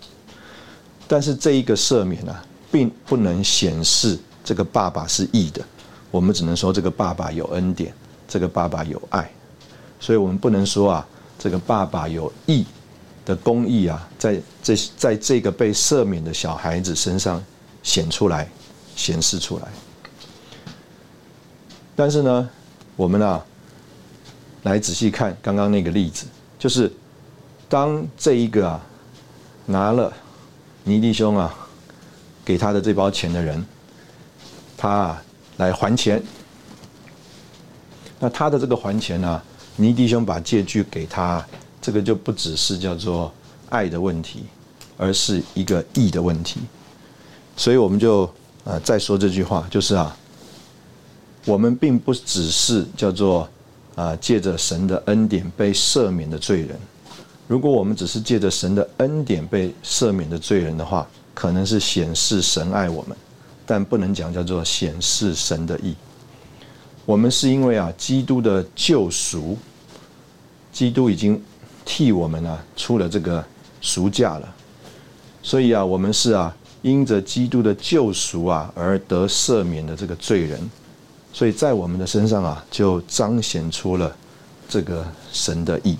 [1.06, 2.34] 但是这一个赦免呢，
[2.72, 5.62] 并不能显示这个爸爸是义的。
[6.10, 7.92] 我们只能说这个爸爸有恩典，
[8.26, 9.30] 这个爸爸有爱。
[10.00, 11.06] 所以我们不能说啊，
[11.38, 12.64] 这个爸爸有义
[13.30, 17.40] 的公义啊，在这在这个被赦免的小孩子身上
[17.80, 18.48] 显出来、
[18.96, 19.68] 显示出来。
[21.94, 22.50] 但是呢，
[22.96, 23.44] 我们啊，
[24.64, 26.26] 来仔细看刚刚那个例子，
[26.58, 26.92] 就是
[27.68, 28.84] 当这一个啊
[29.66, 30.12] 拿了
[30.82, 31.54] 尼弟兄啊
[32.44, 33.64] 给他的这包钱的人，
[34.76, 35.22] 他啊
[35.58, 36.20] 来还钱，
[38.18, 39.40] 那他的这个还钱呢？
[39.76, 41.46] 尼弟兄把借据给他，
[41.80, 43.32] 这个就不只是叫做
[43.70, 44.44] 爱的问题，
[44.96, 46.60] 而是一个义的问题。
[47.56, 48.30] 所以我们就
[48.64, 50.16] 呃再说这句话，就是啊，
[51.46, 53.48] 我们并不只是叫做
[53.94, 56.78] 啊借着神的恩典被赦免的罪人。
[57.48, 63.16] 如果我们只是借着神的恩典被赦免的罪人的话，可能是显示神爱我们，
[63.64, 65.94] 但不能讲叫做显示神的义。
[67.06, 69.56] 我们是因为啊基督的救赎。
[70.72, 71.42] 基督已经
[71.84, 73.44] 替我们啊出了这个
[73.80, 74.54] 赎价了，
[75.42, 80.70] 所以啊，我们是啊因着基督的救赎啊而得赦免的这个罪人，
[81.32, 84.14] 所以在我们的身上啊就彰显出了
[84.68, 85.96] 这个神的意。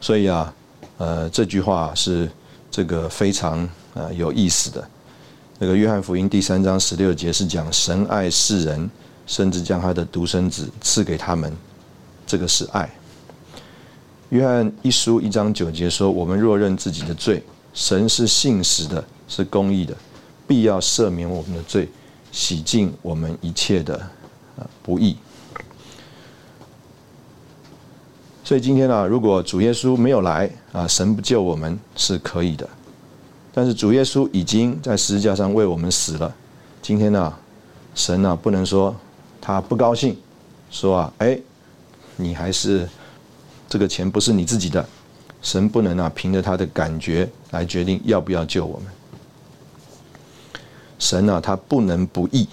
[0.00, 0.54] 所以啊，
[0.98, 2.30] 呃，这句话是
[2.70, 4.88] 这个非常呃有意思的。
[5.58, 8.88] 那个约翰福音第三章十六节是讲神爱世人，
[9.26, 11.52] 甚至将他的独生子赐给他们。
[12.26, 12.88] 这个是爱。
[14.30, 19.96] 约翰一书一章九节说：“我们若认自己的罪，神是信实的，是公义的，
[20.46, 21.88] 必要赦免我们的罪，
[22.30, 23.98] 洗净我们一切的
[24.82, 25.16] 不义。”
[28.44, 32.68] 所以今天啊，如果主耶稣没有来啊，神不救我们是可以的。
[33.54, 36.34] 但是主耶稣已经在十字架上为我们死了。
[36.82, 37.34] 今天呢，
[37.94, 38.94] 神呢不能说
[39.40, 40.14] 他不高兴，
[40.70, 41.40] 说啊，哎。
[42.20, 42.88] 你还是
[43.68, 44.84] 这个钱不是你自己的，
[45.42, 48.86] 神不能啊凭着他的感觉来决定要不要救我们。
[50.98, 52.48] 神啊，他不能不义，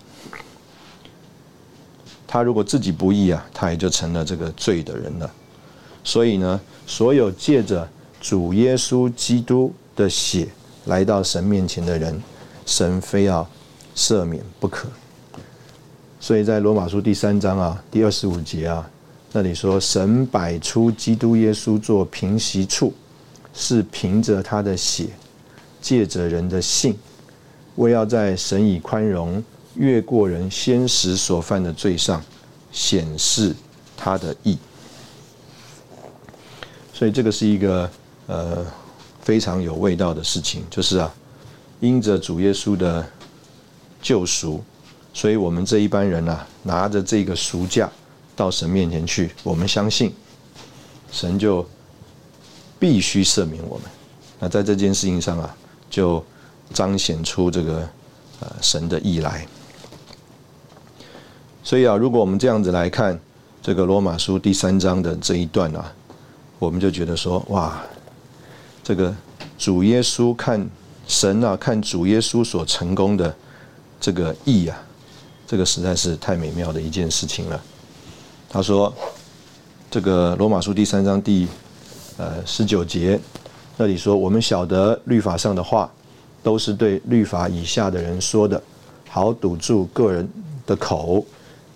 [2.27, 5.31] 他如果自己不义啊，他也就成了这个罪的人了。
[6.03, 7.87] 所以呢，所有借着
[8.19, 10.47] 主耶稣基督的血
[10.85, 12.21] 来到神面前的人，
[12.65, 13.49] 神非要
[13.95, 14.89] 赦免不可。
[16.19, 18.89] 所以在罗马书第三章啊，第二十五节啊。
[19.37, 22.93] 那里说，神摆出基督耶稣做平息处，
[23.53, 25.07] 是凭着他的血，
[25.81, 26.97] 借着人的信，
[27.75, 29.43] 为要在神以宽容
[29.75, 32.23] 越过人先时所犯的罪上
[32.71, 33.53] 显示
[33.97, 34.57] 他的义。
[36.93, 37.91] 所以这个是一个
[38.27, 38.65] 呃
[39.19, 41.13] 非常有味道的事情，就是啊，
[41.81, 43.05] 因着主耶稣的
[44.01, 44.63] 救赎，
[45.13, 47.91] 所以我们这一班人啊，拿着这个赎价
[48.35, 50.13] 到神面前去，我们相信
[51.11, 51.65] 神就
[52.79, 53.85] 必须赦免我们。
[54.39, 55.55] 那在这件事情上啊，
[55.89, 56.23] 就
[56.73, 57.89] 彰显出这个
[58.39, 59.47] 呃神的意来。
[61.63, 63.19] 所以啊，如果我们这样子来看
[63.61, 65.93] 这个罗马书第三章的这一段啊。
[66.57, 67.83] 我们就觉得说，哇，
[68.81, 69.13] 这个
[69.57, 70.67] 主耶稣看
[71.05, 73.35] 神啊，看主耶稣所成功的
[73.99, 74.81] 这个义啊，
[75.45, 77.61] 这个实在是太美妙的一件事情了。
[78.55, 78.93] 他说，
[79.91, 81.45] 这个罗马书第三章第
[82.15, 83.19] 呃十九节
[83.75, 85.91] 那里说，我们晓得律法上的话
[86.41, 88.63] 都是对律法以下的人说的，
[89.09, 90.25] 好堵住个人
[90.65, 91.21] 的口，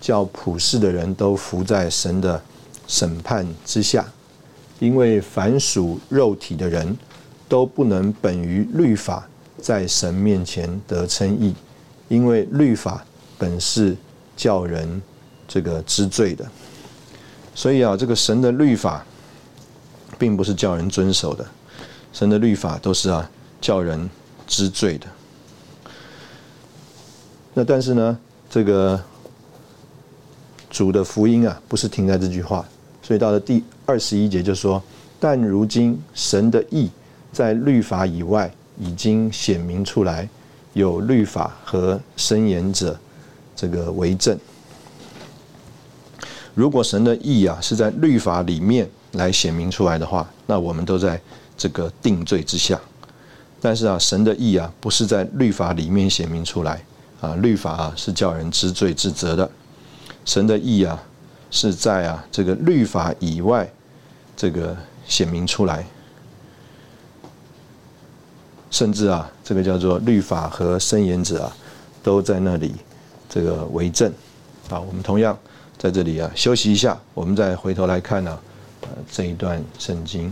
[0.00, 2.40] 叫普世的人都服在神的
[2.88, 4.10] 审判之下。
[4.78, 6.96] 因为凡属肉体的人，
[7.46, 11.54] 都不能本于律法在神面前得称义，
[12.08, 13.04] 因为律法
[13.36, 13.94] 本是
[14.34, 15.02] 叫人
[15.46, 16.50] 这个知罪的。
[17.60, 19.04] 所以啊，这个神的律法，
[20.18, 21.44] 并不是叫人遵守的，
[22.10, 24.08] 神的律法都是啊叫人
[24.46, 25.06] 知罪的。
[27.52, 28.18] 那但是呢，
[28.48, 28.98] 这个
[30.70, 32.66] 主的福音啊，不是停在这句话。
[33.02, 34.82] 所以到了第二十一节就说
[35.20, 36.88] ：“但如今神的意
[37.30, 40.26] 在律法以外已经显明出来，
[40.72, 42.98] 有律法和申言者
[43.54, 44.38] 这个为证。
[46.54, 51.20] 如果神的意啊是在律法里面来显明出来的话，那我们都在
[51.56, 52.80] 这个定罪之下。
[53.60, 56.84] 但是啊，神的意啊不是在律法里面显明出来
[57.20, 59.50] 啊，律法啊是叫人知罪知责的，
[60.24, 61.02] 神的意啊。”
[61.52, 63.68] 是在啊这个律法以外，
[64.36, 65.84] 这个显明出来，
[68.70, 71.56] 甚至啊这个叫做律法和申言者啊，
[72.04, 72.72] 都在那里
[73.28, 74.12] 这个为证
[74.68, 74.78] 啊。
[74.78, 75.36] 我们同样
[75.80, 78.38] 在这里啊休息一下，我们再回头来看呢
[78.82, 80.30] 呃这一段圣经。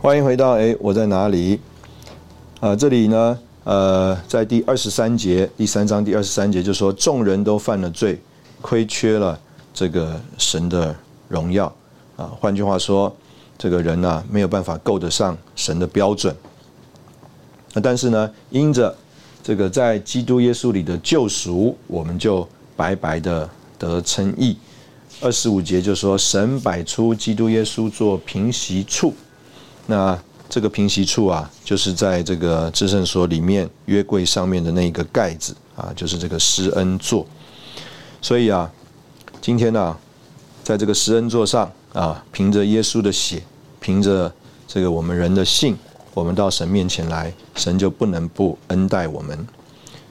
[0.00, 1.60] 欢迎回到哎，我在哪里？
[2.60, 8.18] 啊，这里呢，呃，在第二十三节，第三章第二十三节就说，众人都犯了罪，
[8.62, 9.38] 亏缺了
[9.78, 10.92] 这个神的
[11.28, 11.72] 荣耀
[12.16, 12.26] 啊。
[12.40, 13.14] 换句话说，
[13.56, 16.34] 这个人呢，没有办法够得上神的标准。
[17.74, 18.92] 那但是呢，因着
[19.40, 24.58] 这个在基督耶稣里的救赎，我们就白白的得称义。
[25.20, 29.14] 二十五节就说，神摆出基督耶稣做平息处。
[29.86, 37.24] 那这个平息处啊，就是在这个至圣所里面约柜上面的那个盖子啊，就是这个施恩座。
[38.20, 38.68] 所以啊，
[39.40, 39.96] 今天呢，
[40.62, 43.42] 在这个施恩座上啊，凭着耶稣的血，
[43.80, 44.32] 凭着
[44.66, 45.76] 这个我们人的信，
[46.14, 49.46] 我们到神面前来，神就不能不恩待我们。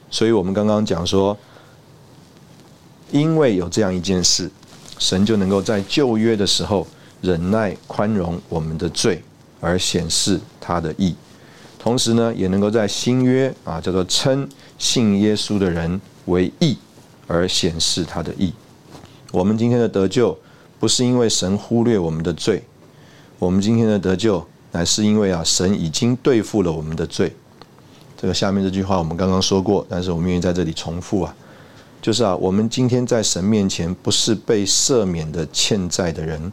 [0.10, 1.38] 所以我们刚刚讲说，
[3.12, 4.50] 因为有这样一件事，
[4.98, 6.88] 神就能够在旧约的时候
[7.22, 9.24] 忍耐宽容我们的罪。
[9.60, 11.16] 而显示他的义，
[11.80, 16.78] 同时呢，也能够在新约啊，叫做称信耶稣的人为义，
[17.26, 18.54] 而显示他的义。
[19.32, 20.38] 我们今天的得救，
[20.80, 22.64] 不是因为神忽略我们的罪，
[23.40, 27.36] 我们今天的得救，乃是因为啊，神已经对付了我们的罪。
[28.18, 31.36] 这个下面这句话我们刚刚说过，但是我们愿意在这里重复啊，
[32.02, 36.52] 就是啊，我们今天在神面前不是被赦免的欠债的人，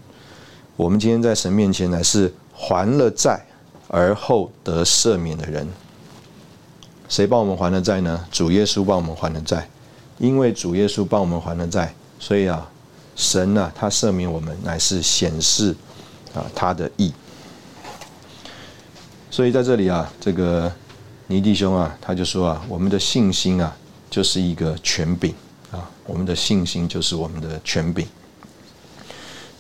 [0.77, 2.33] 我们今天在神面前乃是。
[2.57, 3.45] 还了债
[3.89, 5.67] 而后得赦免的人，
[7.09, 8.25] 谁帮我们还了债呢？
[8.31, 9.69] 主耶稣帮我们还了债，
[10.19, 12.70] 因为主耶稣帮我们还了债，所以啊，
[13.16, 15.74] 神呢，他赦免我们，乃是显示
[16.35, 17.12] 啊他的意。
[19.31, 20.72] 所以在这里啊，这个
[21.27, 23.77] 尼弟兄啊，他就说啊，我们的信心啊，
[24.09, 25.35] 就是一个权柄
[25.70, 28.07] 啊，我们的信心就是我们的权柄。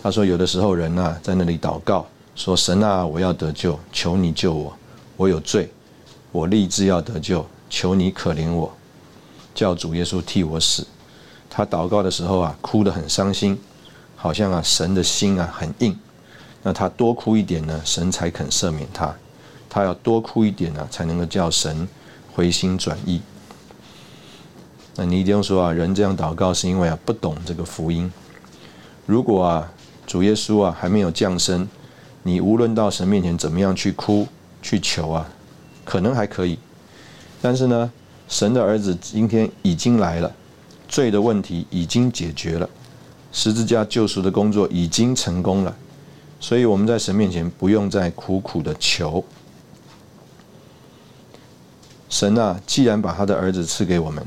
[0.02, 2.06] 他说，有的时候人呢，在那里祷告。
[2.36, 4.76] 说神啊，我要得救，求你救我，
[5.16, 5.70] 我有罪，
[6.32, 8.72] 我立志要得救，求你可怜我，
[9.54, 10.84] 叫主耶稣替我死。
[11.56, 13.56] 他祷告的时候啊，哭得很伤心，
[14.16, 15.96] 好像啊神的心啊很硬。
[16.64, 19.14] 那他多哭一点呢，神才肯赦免他。
[19.70, 21.86] 他要多哭一点呢，才能够叫神
[22.32, 23.22] 回心转意。
[24.96, 28.12] 那你一定说啊，人这样祷告是因为啊不懂这个福音。
[29.06, 29.72] 如果啊
[30.08, 31.68] 主耶稣啊还没有降生，
[32.24, 34.26] 你无论到神面前怎么样去哭
[34.60, 35.30] 去求啊，
[35.84, 36.58] 可能还可以。
[37.40, 37.92] 但是呢，
[38.26, 40.34] 神的儿子今天已经来了，
[40.88, 42.68] 罪的问题已经解决了，
[43.32, 45.74] 十字架救赎的工作已经成功了，
[46.40, 49.24] 所以我们在神面前不用再苦苦的求。
[52.08, 54.24] 神啊，既然把他的儿子赐给我们，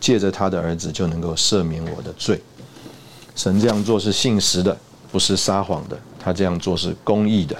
[0.00, 2.40] 借着他的儿子就能够赦免我的罪。
[3.34, 4.76] 神这样做是信实的，
[5.12, 7.56] 不是撒谎的；他这样做是公义的，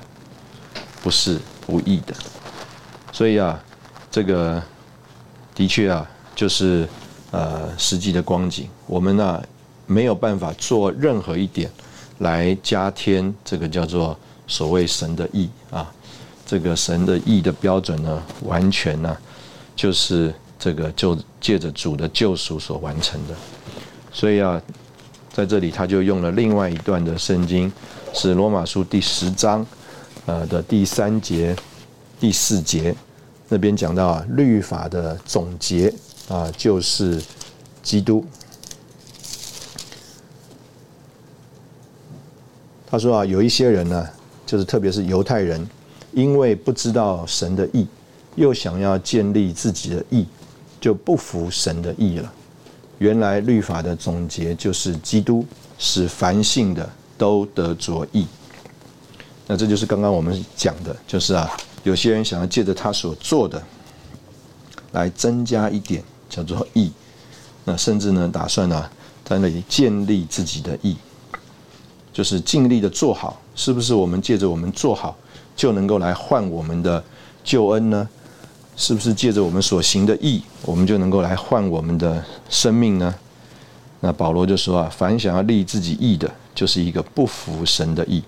[1.02, 2.14] 不是不义的。
[3.12, 3.62] 所以啊，
[4.10, 4.62] 这个。
[5.54, 6.86] 的确啊，就是
[7.30, 9.42] 呃实际的光景，我们呢
[9.86, 11.70] 没有办法做任何一点
[12.18, 15.92] 来加添这个叫做所谓神的意啊，
[16.46, 19.16] 这个神的意的标准呢，完全呢
[19.74, 23.34] 就是这个就借着主的救赎所完成的。
[24.12, 24.60] 所以啊，
[25.32, 27.70] 在这里他就用了另外一段的圣经，
[28.14, 29.66] 是罗马书第十章
[30.24, 31.54] 呃的第三节、
[32.18, 32.94] 第四节。
[33.48, 35.92] 那边讲到啊，律法的总结
[36.28, 37.22] 啊，就是
[37.82, 38.24] 基督。
[42.86, 44.08] 他说啊，有一些人呢，
[44.44, 45.68] 就是特别是犹太人，
[46.12, 47.86] 因为不知道神的意，
[48.34, 50.26] 又想要建立自己的意，
[50.80, 52.32] 就不服神的意了。
[52.98, 55.44] 原来律法的总结就是基督，
[55.78, 58.26] 使凡性的都得着意。
[59.46, 61.50] 那这就是刚刚我们讲的，就是啊。
[61.84, 63.62] 有些人想要借着他所做的
[64.90, 66.02] 来增加一点
[66.36, 66.92] 叫做义，
[67.64, 68.88] 那甚至呢打算呢
[69.24, 70.96] 在那里建立自己的义，
[72.12, 75.16] 就是尽力的做好，是不是我们借着我们做好
[75.56, 77.02] 就能够来换我们的
[77.42, 78.08] 救恩呢？
[78.76, 83.14] 是不是借着我们所行的义，我们就能够来换我们的生命呢？
[84.00, 88.22] 那保罗就说啊，凡想要立自己义的，就是一个不服神的义，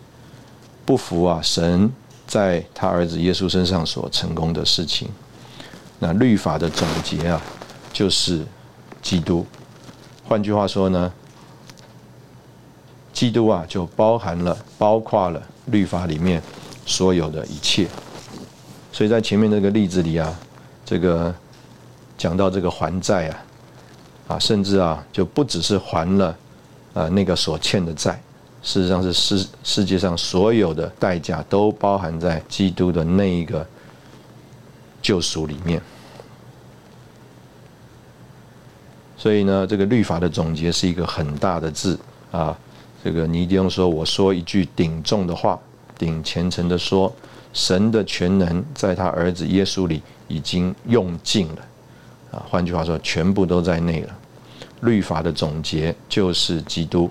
[0.87, 1.92] 不服啊神。
[2.27, 5.09] 在他儿子耶稣身上所成功的事情，
[5.99, 7.40] 那律法的总结啊，
[7.92, 8.44] 就是
[9.03, 9.46] 基督。
[10.24, 11.12] 换句话说呢，
[13.12, 16.42] 基督啊，就包含了、包括了律法里面
[16.85, 17.88] 所有的一切。
[18.92, 20.38] 所以在前面那个例子里啊，
[20.85, 21.35] 这个
[22.16, 23.44] 讲到这个还债啊，
[24.29, 26.37] 啊，甚至啊，就不只是还了
[26.94, 28.20] 啊那个所欠的债。
[28.61, 33.64] 事实上是世世界上所有的代价都包含在基督的那一个
[35.01, 35.81] 救赎里面，
[39.19, 41.99] 所以呢，这个律法的总结是一个很大的字
[42.31, 42.57] 啊。
[43.05, 45.59] 这个你一定说，我说一句顶重的话，
[45.99, 47.13] 顶虔诚的说，
[47.53, 51.59] 神的全能在他儿子耶稣里已经用尽了
[52.31, 52.43] 啊。
[52.49, 54.17] 换句话说，全部都在内了。
[54.83, 57.11] 律法的总结就是基督。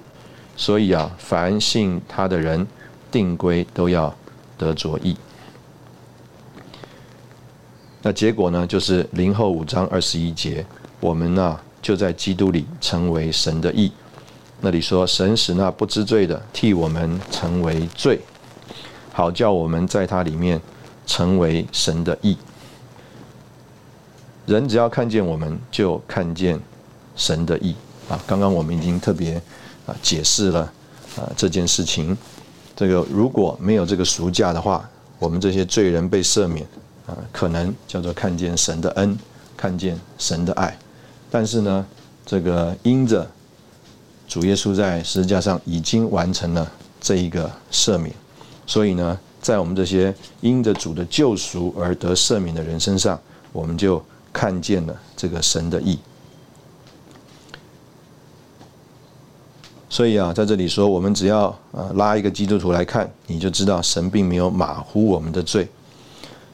[0.56, 2.66] 所以啊，凡信他的人，
[3.12, 4.14] 定规都要
[4.58, 5.16] 得着义。
[8.02, 10.66] 那结果呢，就是零后五章二十一节，
[11.00, 13.92] 我们呢就在基督里成为神的义。
[14.62, 18.20] 那里说，神使那不知罪的替我们成为罪，
[19.14, 20.62] 好叫我们在他里面
[21.06, 22.38] 成为神的义。
[24.46, 26.60] 人只要看见我们，就看见
[27.16, 27.76] 神的义
[28.10, 28.20] 啊。
[28.28, 29.42] 刚刚我们已经特别。
[29.88, 30.70] 啊，解释了
[31.16, 32.18] 啊这件事情。
[32.76, 34.84] 这个如果没有这个赎价的话，
[35.18, 36.68] 我们这些罪人被赦免
[37.06, 39.18] 啊，可能叫做看见神的恩，
[39.56, 40.78] 看见神的爱。
[41.30, 41.86] 但是呢，
[42.26, 43.30] 这个因着
[44.28, 48.14] 主耶稣在十字架上已经完成了这一个赦免，
[48.66, 53.20] 所以呢，在我们这些因着主的救赎而得赦免的人身上，
[53.52, 56.00] 我们就看见了这个神的义。
[59.90, 65.68] 所以啊，在这里说，我们只要啊拉一个基督徒来看，你就知道神并没有马虎我们的罪。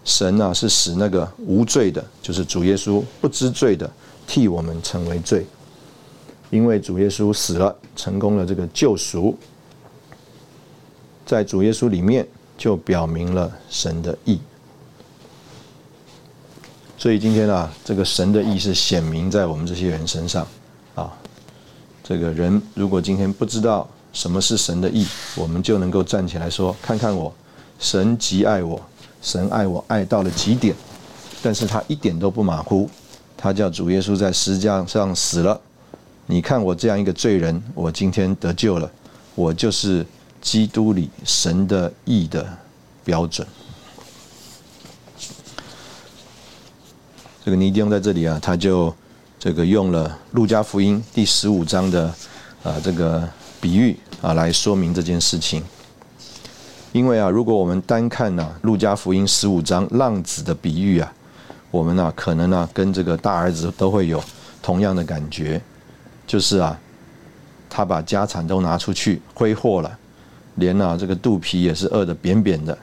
[0.05, 3.89] 神啊是使那个无罪的，就是主耶稣不知罪的，
[4.27, 5.45] 替我们成为罪。
[6.49, 9.35] 因为主耶稣死了，成功了这个救赎，
[11.25, 14.39] 在主耶稣里面就表明了神的意。
[16.95, 20.47] 所以今天啊，这个神的意是显明在我们这些人身上
[20.93, 21.11] 啊。
[22.03, 27.33] 这个人如果今天不知道什么是神的意，我们就能够站起来说：“看看我，
[27.79, 28.79] 神极爱我，
[29.23, 30.75] 神爱我爱到了极点，
[31.41, 32.87] 但是他一点都不马虎，
[33.43, 35.59] 他叫主耶稣在十字架上死了。
[36.27, 38.89] 你看我这样一个罪人，我今天得救了，
[39.35, 40.05] 我就是
[40.41, 42.47] 基督里神的意的
[43.03, 43.45] 标准。
[47.43, 48.95] 这个尼丁在这里啊，他就
[49.37, 52.05] 这个用了路加福音第十五章的
[52.63, 53.27] 啊这个
[53.59, 55.61] 比喻啊来说明这件事情。
[56.93, 61.13] 因为啊，如果我们单看呢路加福音十五章浪子的比喻啊，
[61.73, 64.23] 我们呢可能呢跟这个大儿子都会有
[64.61, 65.59] 同样的感觉，
[66.27, 66.79] 就是啊，
[67.67, 69.97] 他把家产都拿出去挥霍了，
[70.57, 72.77] 连啊这个肚皮也是饿得扁扁的，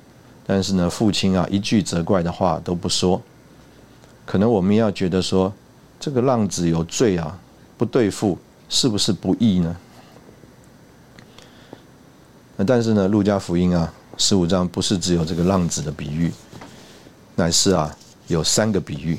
[0.45, 3.23] 但是呢父亲啊一句责怪的话都不说。
[4.27, 5.53] 可能我们要觉得说，
[6.01, 7.39] 这个浪子有罪啊，
[7.79, 8.37] 不对付
[8.69, 9.77] 是不是不义呢？
[12.67, 13.93] 但是呢，路加福音啊。
[14.19, 16.31] 十五章不是只有这个浪子的比喻，
[17.37, 17.97] 乃是啊
[18.31, 19.19] 有三个比喻。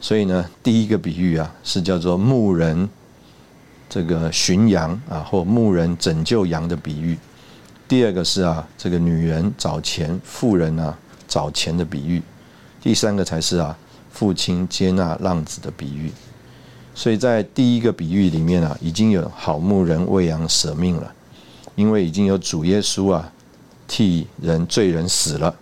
[0.00, 2.88] 所以呢，第一个比喻啊是叫做牧人
[3.88, 7.18] 这个寻羊啊，或牧人拯救羊的比喻。
[7.86, 10.96] 第二个是啊这个女人找钱，富人啊
[11.28, 12.22] 找钱的比喻。
[12.80, 13.76] 第三个才是啊
[14.10, 16.10] 父亲接纳浪子的比喻。
[16.94, 21.12] 所以在第一个比喻里面啊，已经有好牧人为羊舍命了，
[21.74, 23.30] 因为已经有主耶稣啊。
[23.86, 25.54] 替人罪人死了，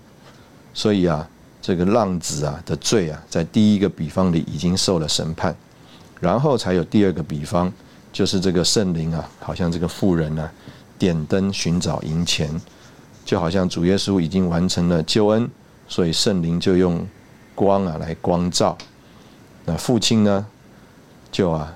[0.73, 1.29] 所以啊，
[1.63, 5.55] 这个浪子啊的罪啊，在第一个比方里已经受了审判，
[6.21, 7.73] 然后才有第二个比方，
[8.13, 10.51] 就是这个圣灵啊，好像这个妇人呢，
[10.99, 12.61] 点灯寻找银钱，
[13.25, 15.49] 就好像主耶稣已经完成了救恩，
[15.87, 17.07] 所以圣灵就用
[17.55, 18.77] 光啊来光照，
[19.65, 20.45] 那父亲呢，
[21.31, 21.73] 就啊，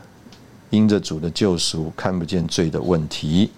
[0.71, 3.53] 因着主的救赎，看不见罪的问题。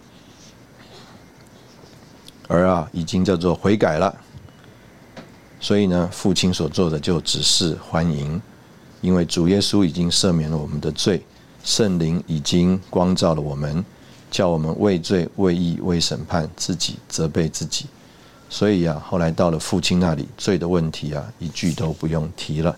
[2.47, 4.15] 而啊，已经叫做悔改了，
[5.69, 8.41] 所以呢，父亲所做的就只是欢迎，
[9.03, 11.23] 因为主耶稣已经赦免了我们的罪，
[11.63, 13.85] 圣灵已经光照了我们，
[14.31, 17.85] 叫我们为罪、为义、为审判自己责备自己，
[18.49, 22.75] 所以啊，后来到了父亲那里，罪的问题啊，一句都不用提了，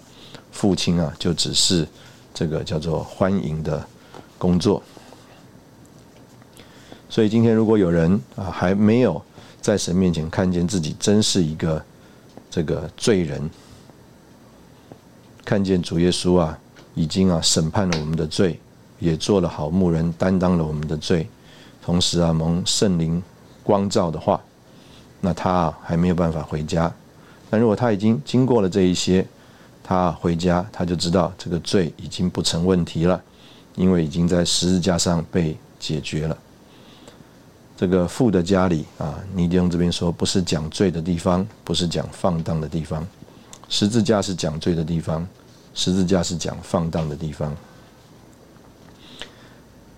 [0.51, 1.87] 父亲啊，就只是
[2.35, 3.87] 这个叫做欢迎的
[4.37, 4.83] 工作。
[7.09, 9.23] 所以今天如果有人啊还没有。
[9.63, 11.85] 在神面前看见自己真是一个
[12.51, 13.49] 这个罪人，
[15.45, 16.59] 看见主耶稣啊，
[16.97, 18.59] 已经啊审判了我们的罪，
[18.99, 21.29] 也做了好牧人，担当了我们的罪，
[21.81, 23.23] 同时啊蒙圣灵
[23.63, 24.41] 光照的话，
[25.21, 26.93] 那他啊还没有办法回家。
[27.49, 29.25] 但如果他已经经过了这一些，
[29.85, 33.23] 他回家他就知道这个罪已经不成问题了，
[33.77, 36.37] 因为已经在十字架上被解决了。
[37.81, 43.09] 这个父的家里啊，尼迪翁这边说，不是讲罪的地方，不是讲放荡的地方。
[43.71, 45.27] 十字架是讲罪的地方，
[45.73, 47.57] 十字架是讲放荡的地方。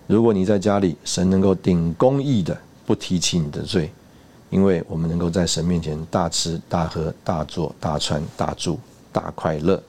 [0.07, 3.91] 如果你在家里，神能够顶公义的，不提起你的罪，
[4.49, 8.79] 因为我们能够在神面前大吃大喝、大做大穿大住
[9.11, 9.83] 大快乐。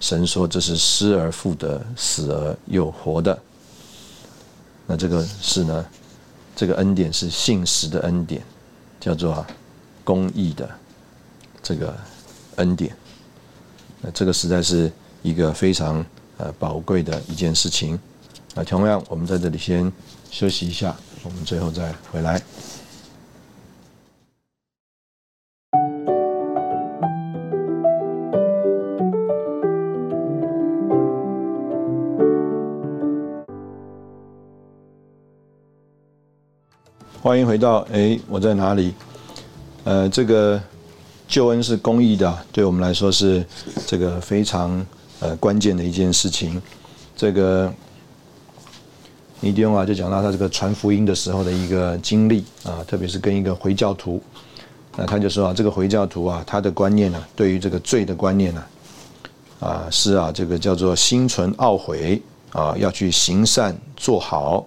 [0.00, 3.38] 神说这是失而复得、死而又活的。
[4.88, 5.86] 那这个是呢？
[6.54, 8.42] 这个恩典是信实的恩典，
[9.00, 9.44] 叫做
[10.04, 10.68] 公义的
[11.62, 11.96] 这个
[12.56, 12.94] 恩典。
[14.00, 14.90] 那这个实在是
[15.22, 16.04] 一个非常
[16.36, 17.98] 呃宝贵的一件事情。
[18.54, 19.90] 那同样，我们在这里先
[20.30, 22.40] 休息一下，我们最后再回来。
[37.32, 38.92] 欢迎回到哎，我在哪里？
[39.84, 40.62] 呃，这个
[41.26, 43.42] 救恩是公益的，对我们来说是
[43.86, 44.86] 这个非常
[45.18, 46.60] 呃关键的一件事情。
[47.16, 47.72] 这个
[49.40, 54.22] 尼迪翁啊，就讲到他这个传福音的时候的一个经历啊，特别是跟一个回教徒，
[54.94, 58.62] 那他就说啊，这个回教徒啊，他的观念呢，对于这个罪的观念呢，
[59.58, 62.20] 啊是啊，这个叫做心存懊悔
[62.50, 64.66] 啊，要去行善做好。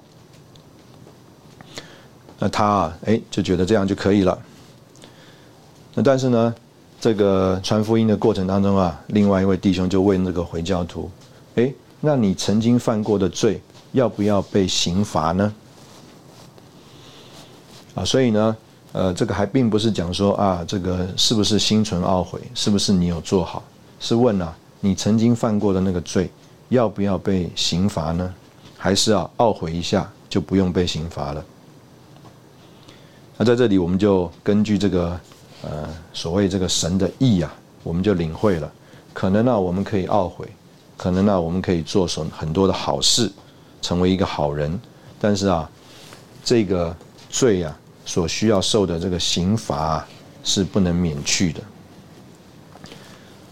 [2.45, 4.37] 那他啊，哎，就觉得这样就可以了。
[5.95, 6.53] 那但是呢，
[7.01, 11.09] 这个传福音的过程当中啊，另外一位弟兄就问那个回教徒
[11.57, 13.59] ：“哎，那你曾经犯过的罪，
[13.93, 15.51] 要不要被刑罚呢？”
[17.95, 18.57] 啊，所以呢，
[18.91, 23.63] 呃，这个还并不是讲说啊，这个是不是心存懊悔，是不是你有做好？
[23.99, 26.29] 是问啊，你曾经犯过的那个罪，
[26.69, 28.31] 要不要被刑罚呢？
[28.77, 31.43] 还是啊，懊悔一下就不用被刑罚了？
[33.37, 35.19] 那在这里，我们就根据这个
[35.61, 38.71] 呃所谓这个神的意啊，我们就领会了。
[39.13, 40.45] 可能呢，我们可以懊悔；
[40.95, 43.29] 可能呢，我们可以做什很多的好事，
[43.81, 44.79] 成为一个好人。
[45.19, 45.69] 但是啊，
[46.43, 46.95] 这个
[47.29, 50.07] 罪啊所需要受的这个刑罚啊，
[50.43, 51.61] 是不能免去的。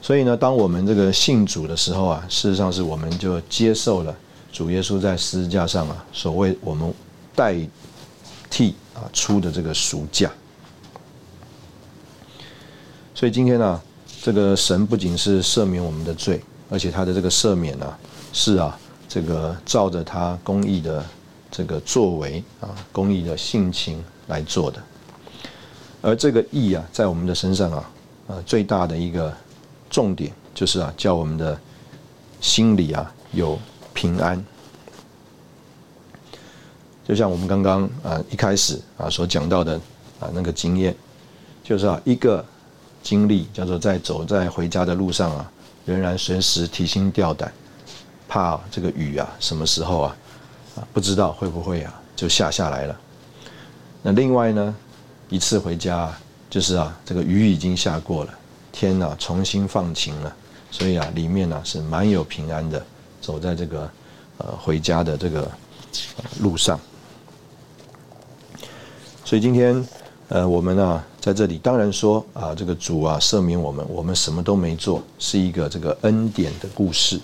[0.02, 4.16] 所以呢，当我们这个信主的时候啊，事实上是我们就接受了
[4.52, 6.94] 主耶稣在十字架上啊，所谓我们
[7.36, 7.56] 代
[8.50, 10.32] 替啊出的这个赎价。
[13.16, 13.82] 所以今天呢，
[14.22, 17.96] 这个神不仅是赦免我们的罪，而且他的这个赦免呢，
[18.34, 18.78] 是啊，
[19.08, 21.06] 这个照着他公义的
[21.52, 24.82] 这个作为啊，公义的性情来做的。
[26.02, 27.92] 而这个义啊，在我们的身上啊，
[28.28, 29.34] 呃，最大的一个
[29.90, 31.58] 重点就是啊，叫我们的
[32.42, 33.58] 心里啊有
[33.94, 34.44] 平安。
[37.06, 39.76] 就像我们刚刚啊一开始啊所讲到的
[40.20, 40.96] 啊那个经验，
[41.64, 42.44] 就是啊一个
[43.02, 45.52] 经历叫做在走在回家的路上啊，
[45.86, 47.52] 仍然随时提心吊胆，
[48.28, 50.16] 怕这个雨啊什么时候啊
[50.76, 53.00] 啊不知道会不会啊就下下来了。
[54.02, 54.76] 那另外呢？
[55.30, 56.12] 一次回家，
[56.48, 58.34] 就是啊，这个雨已经下过了，
[58.72, 60.36] 天呐重新放晴了，
[60.70, 62.86] 所以啊，里面呢是蛮有平安的，
[63.20, 63.90] 走在这个
[64.38, 65.50] 呃回家的这个
[66.40, 66.80] 路上。
[69.34, 69.84] 所以今天
[70.28, 77.20] 呃我们呢在这里，当然说啊，这个主啊赦免我们，我们什么都没做，是一个这个恩典的故事。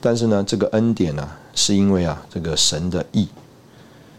[0.00, 3.28] 但是呢，这个恩典呢，是因为啊这个神的意，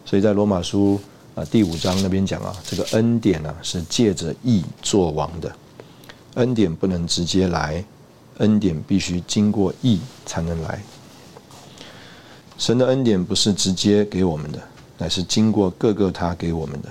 [0.06, 0.98] 所以在罗马书。
[1.36, 5.54] 啊，第五章那边讲啊，这个恩典呢是借着义作王的，
[6.36, 7.84] 恩典不能直接来，
[8.38, 10.82] 恩典必须经过义才能来。
[12.58, 14.60] 神的恩典不是直接给我们的，
[14.98, 16.90] 乃是经过各个他给我们的。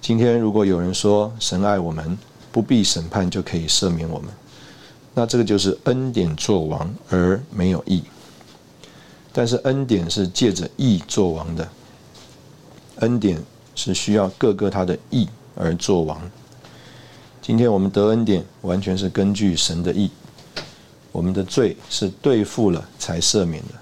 [0.00, 2.18] 今天如果有人说神爱我们，
[2.50, 4.28] 不必审判就可以赦免我们，
[5.14, 8.02] 那这个就是恩典作王而没有义。
[9.32, 11.68] 但是恩典是借着义作王的。
[12.96, 13.42] 恩典
[13.74, 16.20] 是需要各个他的义而作王。
[17.40, 20.10] 今天我们得恩典，完全是根据神的义。
[21.10, 23.74] 我们的罪是对付了才赦免的。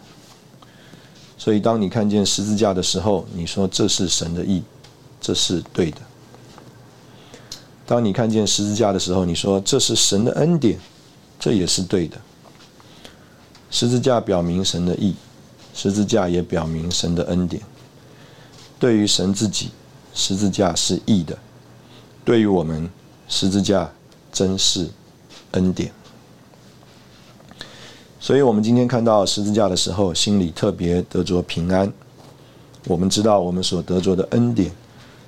[1.41, 4.63] 所以，当你看见十字架的时候，你说这是神的意，
[5.23, 5.97] 这是对的。
[7.87, 10.79] 当你看见十字架的时候，你说这是神的恩典，
[11.39, 12.19] 这也是对的。
[13.71, 15.15] 十字架表明神的意，
[15.73, 17.63] 十字架也表明神的恩典。
[18.79, 19.71] 对于神自己，
[20.13, 21.35] 十字架是义的；
[22.23, 22.87] 对于我们，
[23.29, 23.91] 十字架
[24.31, 24.91] 真是
[25.53, 25.91] 恩典。
[28.23, 31.91] 所以，我们今天看到十字架的时候，心里特别得着平安。
[32.87, 34.71] 我们知道，我们所得着的恩典，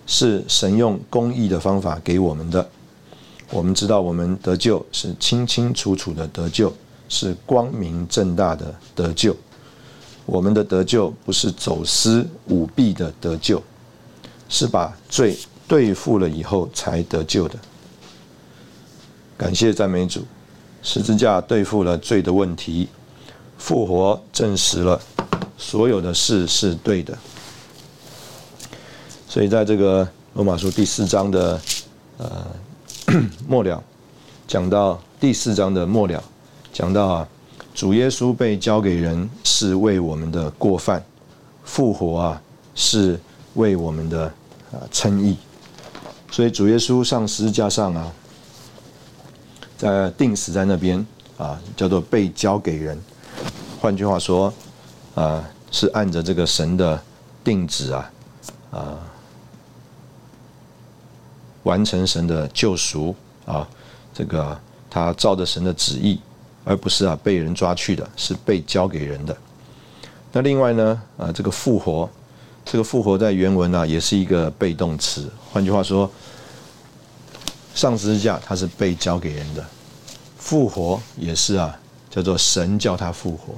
[0.06, 2.68] 是神用公义的方法给我们的。
[3.50, 6.70] 我们知道，我们得救是清清楚楚的得救，
[7.08, 9.34] 是光明正大的得救。
[10.26, 13.62] 我们的得救不是走私舞弊的得救，
[14.50, 15.36] 是把罪
[15.66, 17.58] 对付了以后才得救的。
[19.38, 20.20] 感谢赞美主，
[20.82, 22.88] 十字架对付了罪的问题，
[23.56, 25.00] 复活证实了
[25.56, 27.16] 所有的事是对的。
[29.28, 31.60] 所以在这个罗马书第四章的
[32.18, 32.46] 呃
[33.48, 33.82] 末了，
[34.46, 36.22] 讲到第四章的末了，
[36.72, 37.28] 讲到啊。
[37.74, 41.02] 主耶稣被交给人是为我们的过犯，
[41.64, 42.42] 复活啊
[42.74, 43.18] 是
[43.54, 44.26] 为我们的
[44.70, 45.38] 啊称义，
[46.30, 48.12] 所以主耶稣上十字架上啊，
[49.82, 51.04] 在定死在那边
[51.36, 52.96] 啊，叫做被交给人。
[53.80, 54.54] 换句话说
[55.16, 57.02] 啊，是按着这个神的
[57.42, 58.10] 定旨啊
[58.70, 58.98] 啊，
[61.64, 63.12] 完成神的救赎
[63.44, 63.68] 啊，
[64.14, 64.56] 这个
[64.88, 66.20] 他照着神的旨意。
[66.64, 69.36] 而不是啊被人抓去的，是被交给人的。
[70.30, 72.08] 那另外呢，啊这个复活，
[72.64, 75.28] 这个复活在原文啊也是一个被动词。
[75.52, 76.08] 换句话说，
[77.74, 79.64] 上十字架它是被交给人的，
[80.38, 81.78] 复活也是啊
[82.10, 83.54] 叫做神叫他复活。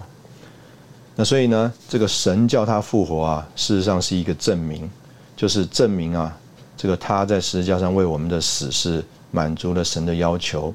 [1.16, 4.90] 那所以呢，这个神叫他复活啊，事实上是一个证明，
[5.36, 6.36] 就是证明啊
[6.76, 10.74] 这个他在十字架上为我们的死是满足了神的要求。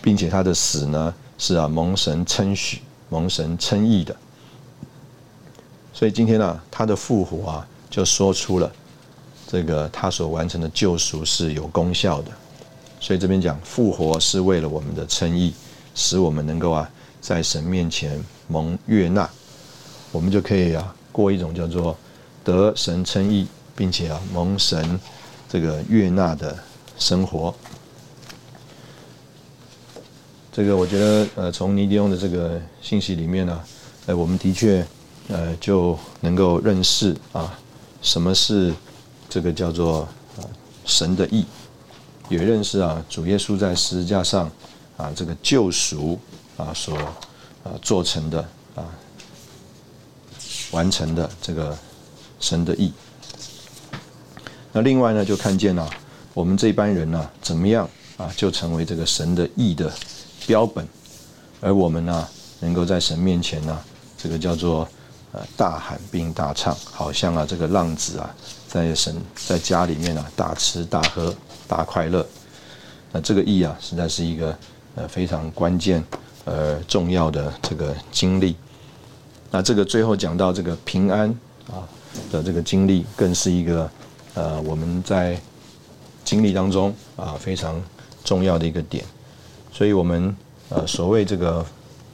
[0.00, 4.14] 并且他的死呢，是啊蒙神称许、蒙神称义的。
[5.92, 8.72] 所以今天呢，他的复活啊，就说出了
[9.50, 12.30] 这个他所完成的救赎是有功效的。
[13.00, 15.54] 所以这边讲复活是为了我们的称义，
[15.94, 16.88] 使我们能够啊
[17.20, 19.28] 在神面前蒙悦纳，
[20.12, 21.96] 我们就可以啊过一种叫做
[22.44, 25.00] 得神称义，并且啊蒙神
[25.48, 26.58] 这个悦纳的
[26.98, 27.54] 生活。
[30.52, 33.62] 这个我觉得，呃，从尼迪翁的这个信息里面呢，
[34.06, 34.84] 呃，我们的确，
[35.28, 37.56] 呃，就能够认识啊，
[38.02, 38.74] 什么是
[39.28, 40.08] 这个叫做
[40.84, 41.44] 神的意，
[42.28, 44.50] 也认识啊，主耶稣在十字架上
[44.96, 46.18] 啊这个救赎
[46.56, 48.40] 啊所啊做成的
[48.74, 48.84] 啊
[50.70, 51.76] 完成的这个
[52.40, 52.92] 神的意。
[54.72, 55.88] 那另外呢，就看见了
[56.34, 59.92] 我们这班人呢，怎么样啊，就成为这个神的意的
[60.46, 60.86] 标本，
[61.60, 62.28] 而我们呢，
[62.60, 63.78] 能够在神面前呢，
[64.16, 64.88] 这个叫做
[65.32, 68.34] 呃大喊并大唱，好像啊这个浪子啊，
[68.68, 71.34] 在神在家里面啊大吃大喝
[71.66, 72.24] 大快乐。
[73.10, 74.56] 那这个意啊，实在是一个
[74.94, 76.04] 呃非常关键
[76.44, 78.54] 呃重要的这个经历。
[79.50, 81.28] 那这个最后讲到这个平安
[81.66, 81.82] 啊
[82.30, 83.90] 的这个经历，更是一个。
[84.34, 85.36] 呃，我们在
[86.22, 87.82] 经历当中啊，非常
[88.22, 89.04] 重要的一个点，
[89.72, 90.36] 所以，我们
[90.68, 91.64] 呃，所谓这个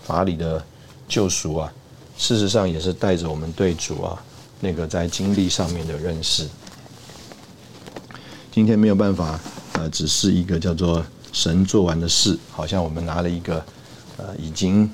[0.02, 0.64] 法理的
[1.06, 1.70] 救赎啊，
[2.16, 4.24] 事实上也是带着我们对主啊
[4.64, 6.48] 那个在经历上面的认识。
[8.50, 9.38] 今天没有办法，
[9.74, 11.04] 呃，只是一个叫做
[11.34, 13.62] 神做完的事，好像我们拿了一个
[14.16, 14.90] 呃已经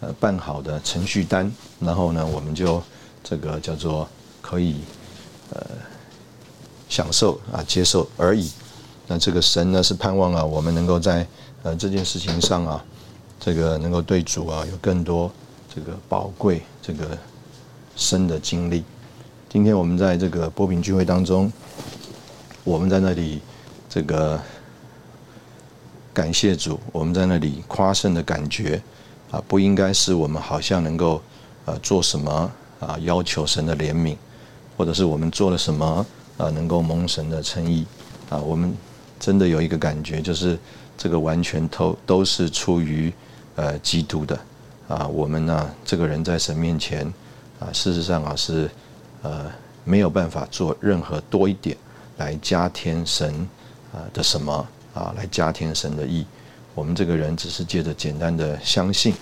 [0.00, 1.48] 呃办好的程序单，
[1.78, 2.82] 然后呢，我们就
[3.22, 4.08] 这个叫做
[4.40, 4.80] 可以
[5.50, 5.64] 呃。
[6.88, 8.50] 享受啊，接受而已。
[9.06, 11.26] 那这个神呢，是盼望啊，我们能够在
[11.62, 12.84] 呃这件事情上啊，
[13.40, 15.32] 这个能够对主啊有更多
[15.74, 17.16] 这个宝贵这个
[17.96, 18.84] 深的经历。
[19.52, 21.52] 今天我们在这个波平聚会当中，
[22.64, 23.38] 我们在那里
[23.86, 24.40] 这个
[26.14, 28.80] 感谢主，我们在那里夸胜的感觉
[29.30, 31.20] 啊，不应该是我们好像能够
[31.66, 32.50] 呃做什么
[32.80, 34.16] 啊，要求神的怜悯，
[34.74, 36.06] 或者是我们做了什么。
[36.38, 37.84] 啊，能够蒙神的诚意
[38.30, 38.74] 啊，我们
[39.20, 40.58] 真的有一个感觉，就是
[40.96, 43.12] 这个完全都都是出于
[43.56, 44.40] 呃基督的
[44.88, 45.06] 啊。
[45.08, 47.06] 我们呢，这个人在神面前
[47.60, 48.68] 啊，事实上啊是
[49.22, 49.50] 呃
[49.84, 51.76] 没有办法做任何多一点
[52.18, 53.48] 来加添神
[53.92, 56.24] 啊的什么啊，来加添神的意。
[56.74, 59.14] 我们这个人只是借着简单的相信，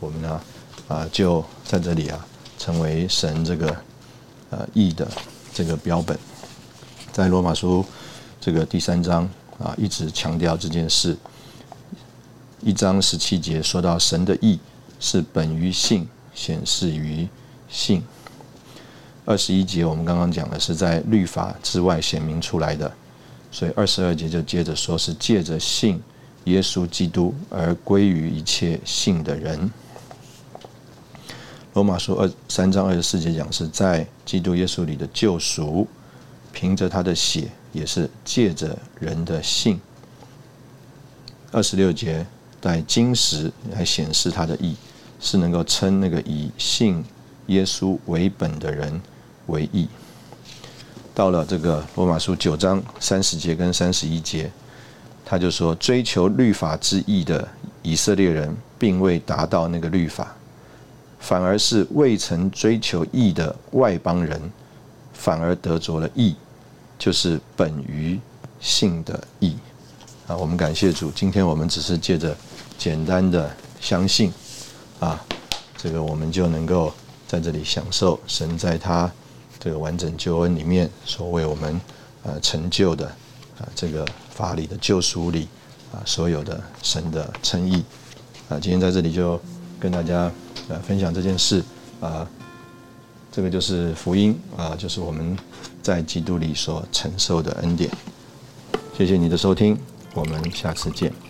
[0.00, 0.40] 我们呢
[0.88, 2.26] 啊就在这里啊
[2.58, 3.76] 成为神这个
[4.50, 5.06] 呃义的
[5.52, 6.18] 这个标本。
[7.12, 7.84] 在罗马书
[8.40, 9.28] 这个第三章
[9.58, 11.16] 啊，一直强调这件事。
[12.62, 14.58] 一章十七节说到神的意
[14.98, 17.28] 是本于性，显示于
[17.68, 18.02] 性。
[19.26, 22.90] 二十一节我们刚刚讲的是在律法之外显明出来的，
[23.52, 26.00] 所以二十二节就接着说是借着信
[26.44, 29.70] 耶稣基督而归于一切信的人。
[31.74, 35.86] 罗马书二三章二十四节讲是在基督耶稣里的救赎。
[36.52, 39.78] 凭着他的血，也是借着人的信。
[41.52, 42.26] 二十六节
[42.62, 44.74] 在金石来显示他的义，
[45.20, 47.04] 是能够称那个以信
[47.48, 48.98] 耶稣为本的人
[49.46, 49.88] 为义。
[51.14, 54.50] 到了这个罗马书九章三十节跟三十一节，
[55.24, 57.48] 他就说：追求律法之义的
[57.82, 60.36] 以色列人，并未达到那个律法，
[61.18, 64.40] 反而是未曾追求义的外邦人，
[65.12, 66.36] 反而得着了义。
[66.98, 68.18] 就是本于
[68.58, 69.54] 性的义
[70.26, 71.10] 啊，我们感谢主。
[71.10, 72.34] 今天我们只是借着
[72.78, 74.32] 简单的相信
[74.98, 75.22] 啊，
[75.76, 76.90] 这个我们就能够
[77.28, 79.12] 在这里享受神在他
[79.58, 81.80] 这个完整救恩里面所为我们
[82.22, 83.06] 呃成就的
[83.58, 85.48] 啊这个法理的救赎里
[85.92, 87.84] 啊所有的神的称义
[88.48, 88.58] 啊。
[88.60, 89.40] 今天在这里就
[89.80, 90.30] 跟大家
[90.68, 91.62] 呃分享这件事
[92.00, 92.28] 啊，
[93.32, 95.36] 这个就是福音啊，就是我们。
[95.82, 97.88] 在基督里所承受的恩典，
[98.98, 99.78] 谢谢你的收听，
[100.14, 101.25] 我们下次见。